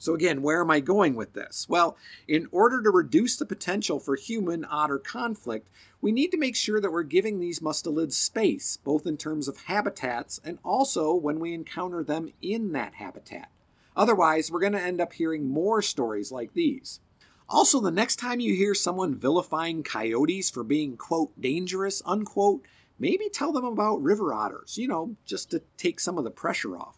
So, 0.00 0.14
again, 0.14 0.40
where 0.40 0.62
am 0.62 0.70
I 0.70 0.80
going 0.80 1.14
with 1.14 1.34
this? 1.34 1.66
Well, 1.68 1.94
in 2.26 2.48
order 2.52 2.82
to 2.82 2.88
reduce 2.88 3.36
the 3.36 3.44
potential 3.44 4.00
for 4.00 4.16
human 4.16 4.64
otter 4.64 4.98
conflict, 4.98 5.68
we 6.00 6.10
need 6.10 6.30
to 6.30 6.38
make 6.38 6.56
sure 6.56 6.80
that 6.80 6.90
we're 6.90 7.02
giving 7.02 7.38
these 7.38 7.60
mustelids 7.60 8.14
space, 8.14 8.78
both 8.78 9.06
in 9.06 9.18
terms 9.18 9.46
of 9.46 9.64
habitats 9.64 10.40
and 10.42 10.58
also 10.64 11.12
when 11.14 11.38
we 11.38 11.52
encounter 11.52 12.02
them 12.02 12.32
in 12.40 12.72
that 12.72 12.94
habitat. 12.94 13.50
Otherwise, 13.94 14.50
we're 14.50 14.60
going 14.60 14.72
to 14.72 14.80
end 14.80 15.02
up 15.02 15.12
hearing 15.12 15.46
more 15.46 15.82
stories 15.82 16.32
like 16.32 16.54
these. 16.54 17.00
Also, 17.46 17.78
the 17.78 17.90
next 17.90 18.16
time 18.16 18.40
you 18.40 18.54
hear 18.54 18.74
someone 18.74 19.14
vilifying 19.14 19.82
coyotes 19.82 20.48
for 20.48 20.64
being, 20.64 20.96
quote, 20.96 21.38
dangerous, 21.38 22.00
unquote, 22.06 22.62
maybe 22.98 23.28
tell 23.28 23.52
them 23.52 23.66
about 23.66 24.02
river 24.02 24.32
otters, 24.32 24.78
you 24.78 24.88
know, 24.88 25.14
just 25.26 25.50
to 25.50 25.60
take 25.76 26.00
some 26.00 26.16
of 26.16 26.24
the 26.24 26.30
pressure 26.30 26.74
off. 26.74 26.96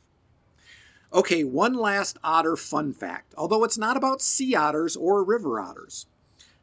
Okay, 1.14 1.44
one 1.44 1.74
last 1.74 2.16
otter 2.24 2.56
fun 2.56 2.94
fact, 2.94 3.34
although 3.36 3.64
it's 3.64 3.76
not 3.76 3.98
about 3.98 4.22
sea 4.22 4.54
otters 4.54 4.96
or 4.96 5.22
river 5.22 5.60
otters. 5.60 6.06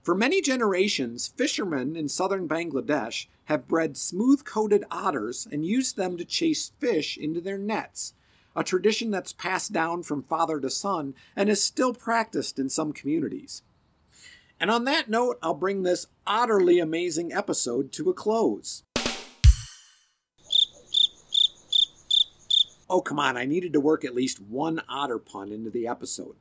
For 0.01 0.15
many 0.15 0.41
generations, 0.41 1.27
fishermen 1.27 1.95
in 1.95 2.09
southern 2.09 2.47
Bangladesh 2.47 3.27
have 3.45 3.67
bred 3.67 3.95
smooth 3.95 4.43
coated 4.45 4.85
otters 4.89 5.47
and 5.51 5.67
used 5.67 5.97
them 5.97 6.17
to 6.17 6.25
chase 6.25 6.71
fish 6.79 7.15
into 7.15 7.39
their 7.39 7.59
nets, 7.59 8.15
a 8.55 8.63
tradition 8.63 9.11
that's 9.11 9.33
passed 9.33 9.71
down 9.71 10.01
from 10.01 10.23
father 10.23 10.59
to 10.61 10.69
son 10.71 11.13
and 11.35 11.47
is 11.47 11.61
still 11.61 11.93
practiced 11.93 12.57
in 12.57 12.69
some 12.69 12.91
communities. 12.91 13.61
And 14.59 14.71
on 14.71 14.85
that 14.85 15.09
note, 15.09 15.37
I'll 15.43 15.53
bring 15.53 15.83
this 15.83 16.07
utterly 16.25 16.79
amazing 16.79 17.31
episode 17.31 17.91
to 17.91 18.09
a 18.09 18.15
close. 18.15 18.83
Oh, 22.89 23.01
come 23.01 23.19
on, 23.19 23.37
I 23.37 23.45
needed 23.45 23.73
to 23.73 23.79
work 23.79 24.03
at 24.03 24.15
least 24.15 24.41
one 24.41 24.81
otter 24.89 25.19
pun 25.19 25.51
into 25.51 25.69
the 25.69 25.87
episode. 25.87 26.35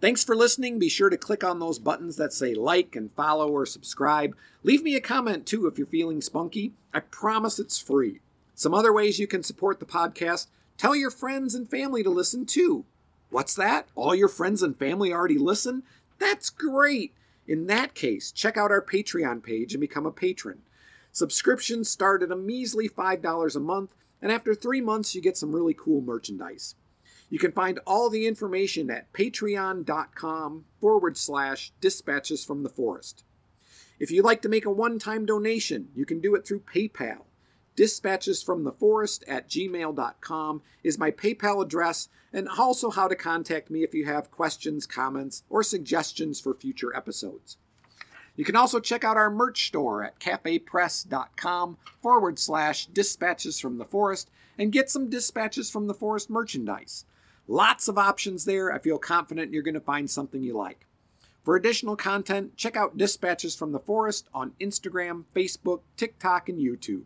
Thanks 0.00 0.24
for 0.24 0.34
listening. 0.34 0.78
Be 0.78 0.88
sure 0.88 1.08
to 1.08 1.16
click 1.16 1.44
on 1.44 1.60
those 1.60 1.78
buttons 1.78 2.16
that 2.16 2.32
say 2.32 2.54
like 2.54 2.96
and 2.96 3.12
follow 3.12 3.48
or 3.48 3.64
subscribe. 3.64 4.36
Leave 4.62 4.82
me 4.82 4.96
a 4.96 5.00
comment 5.00 5.46
too 5.46 5.66
if 5.66 5.78
you're 5.78 5.86
feeling 5.86 6.20
spunky. 6.20 6.72
I 6.92 7.00
promise 7.00 7.58
it's 7.58 7.78
free. 7.78 8.20
Some 8.54 8.74
other 8.74 8.92
ways 8.92 9.18
you 9.18 9.26
can 9.26 9.42
support 9.42 9.80
the 9.80 9.86
podcast 9.86 10.48
tell 10.76 10.96
your 10.96 11.10
friends 11.10 11.54
and 11.54 11.70
family 11.70 12.02
to 12.02 12.10
listen 12.10 12.44
too. 12.44 12.84
What's 13.30 13.54
that? 13.54 13.88
All 13.94 14.14
your 14.14 14.28
friends 14.28 14.62
and 14.62 14.76
family 14.76 15.12
already 15.12 15.38
listen? 15.38 15.84
That's 16.18 16.50
great. 16.50 17.12
In 17.46 17.66
that 17.66 17.94
case, 17.94 18.32
check 18.32 18.56
out 18.56 18.70
our 18.70 18.82
Patreon 18.82 19.42
page 19.42 19.74
and 19.74 19.80
become 19.80 20.06
a 20.06 20.12
patron. 20.12 20.62
Subscriptions 21.12 21.88
start 21.88 22.22
at 22.22 22.32
a 22.32 22.36
measly 22.36 22.88
$5 22.88 23.56
a 23.56 23.60
month, 23.60 23.94
and 24.22 24.32
after 24.32 24.54
three 24.54 24.80
months, 24.80 25.14
you 25.14 25.20
get 25.20 25.36
some 25.36 25.54
really 25.54 25.74
cool 25.74 26.00
merchandise. 26.00 26.74
You 27.30 27.38
can 27.38 27.52
find 27.52 27.80
all 27.86 28.10
the 28.10 28.26
information 28.26 28.90
at 28.90 29.12
patreon.com 29.12 30.64
forward 30.80 31.16
slash 31.16 31.72
dispatches 31.80 32.44
from 32.44 32.62
the 32.62 32.68
forest. 32.68 33.24
If 33.98 34.10
you'd 34.10 34.24
like 34.24 34.42
to 34.42 34.48
make 34.48 34.66
a 34.66 34.70
one 34.70 34.98
time 34.98 35.26
donation, 35.26 35.88
you 35.94 36.04
can 36.04 36.20
do 36.20 36.34
it 36.34 36.46
through 36.46 36.60
PayPal. 36.60 37.24
Dispatches 37.76 38.42
from 38.42 38.62
the 38.62 38.72
forest 38.72 39.24
at 39.26 39.48
gmail.com 39.48 40.62
is 40.84 40.98
my 40.98 41.10
PayPal 41.10 41.62
address, 41.62 42.08
and 42.32 42.48
also 42.48 42.90
how 42.90 43.08
to 43.08 43.16
contact 43.16 43.68
me 43.68 43.82
if 43.82 43.94
you 43.94 44.04
have 44.04 44.30
questions, 44.30 44.86
comments, 44.86 45.42
or 45.48 45.62
suggestions 45.62 46.40
for 46.40 46.54
future 46.54 46.94
episodes. 46.94 47.56
You 48.36 48.44
can 48.44 48.56
also 48.56 48.80
check 48.80 49.04
out 49.04 49.16
our 49.16 49.30
merch 49.30 49.68
store 49.68 50.02
at 50.02 50.18
cafepress.com 50.18 51.78
forward 52.02 52.38
slash 52.38 52.86
dispatches 52.86 53.60
from 53.60 53.78
the 53.78 53.84
forest 53.84 54.30
and 54.58 54.72
get 54.72 54.90
some 54.90 55.08
dispatches 55.08 55.70
from 55.70 55.86
the 55.86 55.94
forest 55.94 56.30
merchandise. 56.30 57.04
Lots 57.46 57.88
of 57.88 57.98
options 57.98 58.44
there. 58.44 58.72
I 58.72 58.78
feel 58.78 58.98
confident 58.98 59.52
you're 59.52 59.62
going 59.62 59.74
to 59.74 59.80
find 59.80 60.10
something 60.10 60.42
you 60.42 60.56
like. 60.56 60.86
For 61.44 61.56
additional 61.56 61.94
content, 61.94 62.56
check 62.56 62.74
out 62.74 62.96
Dispatches 62.96 63.54
from 63.54 63.72
the 63.72 63.78
Forest 63.78 64.28
on 64.32 64.52
Instagram, 64.60 65.24
Facebook, 65.36 65.80
TikTok, 65.98 66.48
and 66.48 66.58
YouTube. 66.58 67.02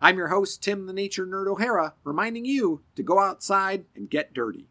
I'm 0.00 0.18
your 0.18 0.28
host, 0.28 0.62
Tim 0.62 0.86
the 0.86 0.92
Nature 0.92 1.26
Nerd 1.26 1.46
O'Hara, 1.46 1.94
reminding 2.04 2.44
you 2.44 2.82
to 2.96 3.02
go 3.02 3.18
outside 3.18 3.86
and 3.96 4.10
get 4.10 4.34
dirty. 4.34 4.66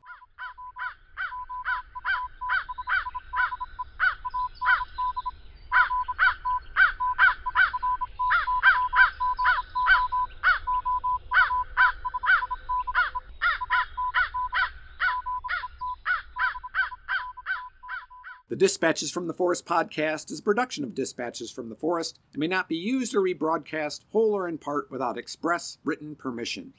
Dispatches 18.61 19.09
from 19.09 19.25
the 19.25 19.33
Forest 19.33 19.65
podcast 19.65 20.29
is 20.29 20.37
a 20.37 20.43
production 20.43 20.83
of 20.83 20.93
Dispatches 20.93 21.49
from 21.49 21.69
the 21.69 21.75
Forest 21.75 22.19
and 22.31 22.39
may 22.39 22.47
not 22.47 22.69
be 22.69 22.75
used 22.75 23.15
or 23.15 23.21
rebroadcast 23.21 24.01
whole 24.11 24.35
or 24.35 24.47
in 24.47 24.59
part 24.59 24.91
without 24.91 25.17
express 25.17 25.79
written 25.83 26.15
permission. 26.15 26.71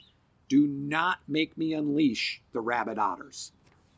Do 0.47 0.65
not 0.65 1.19
make 1.27 1.57
me 1.57 1.73
unleash 1.73 2.41
the 2.53 2.61
rabid 2.61 2.97
otters. 2.97 3.51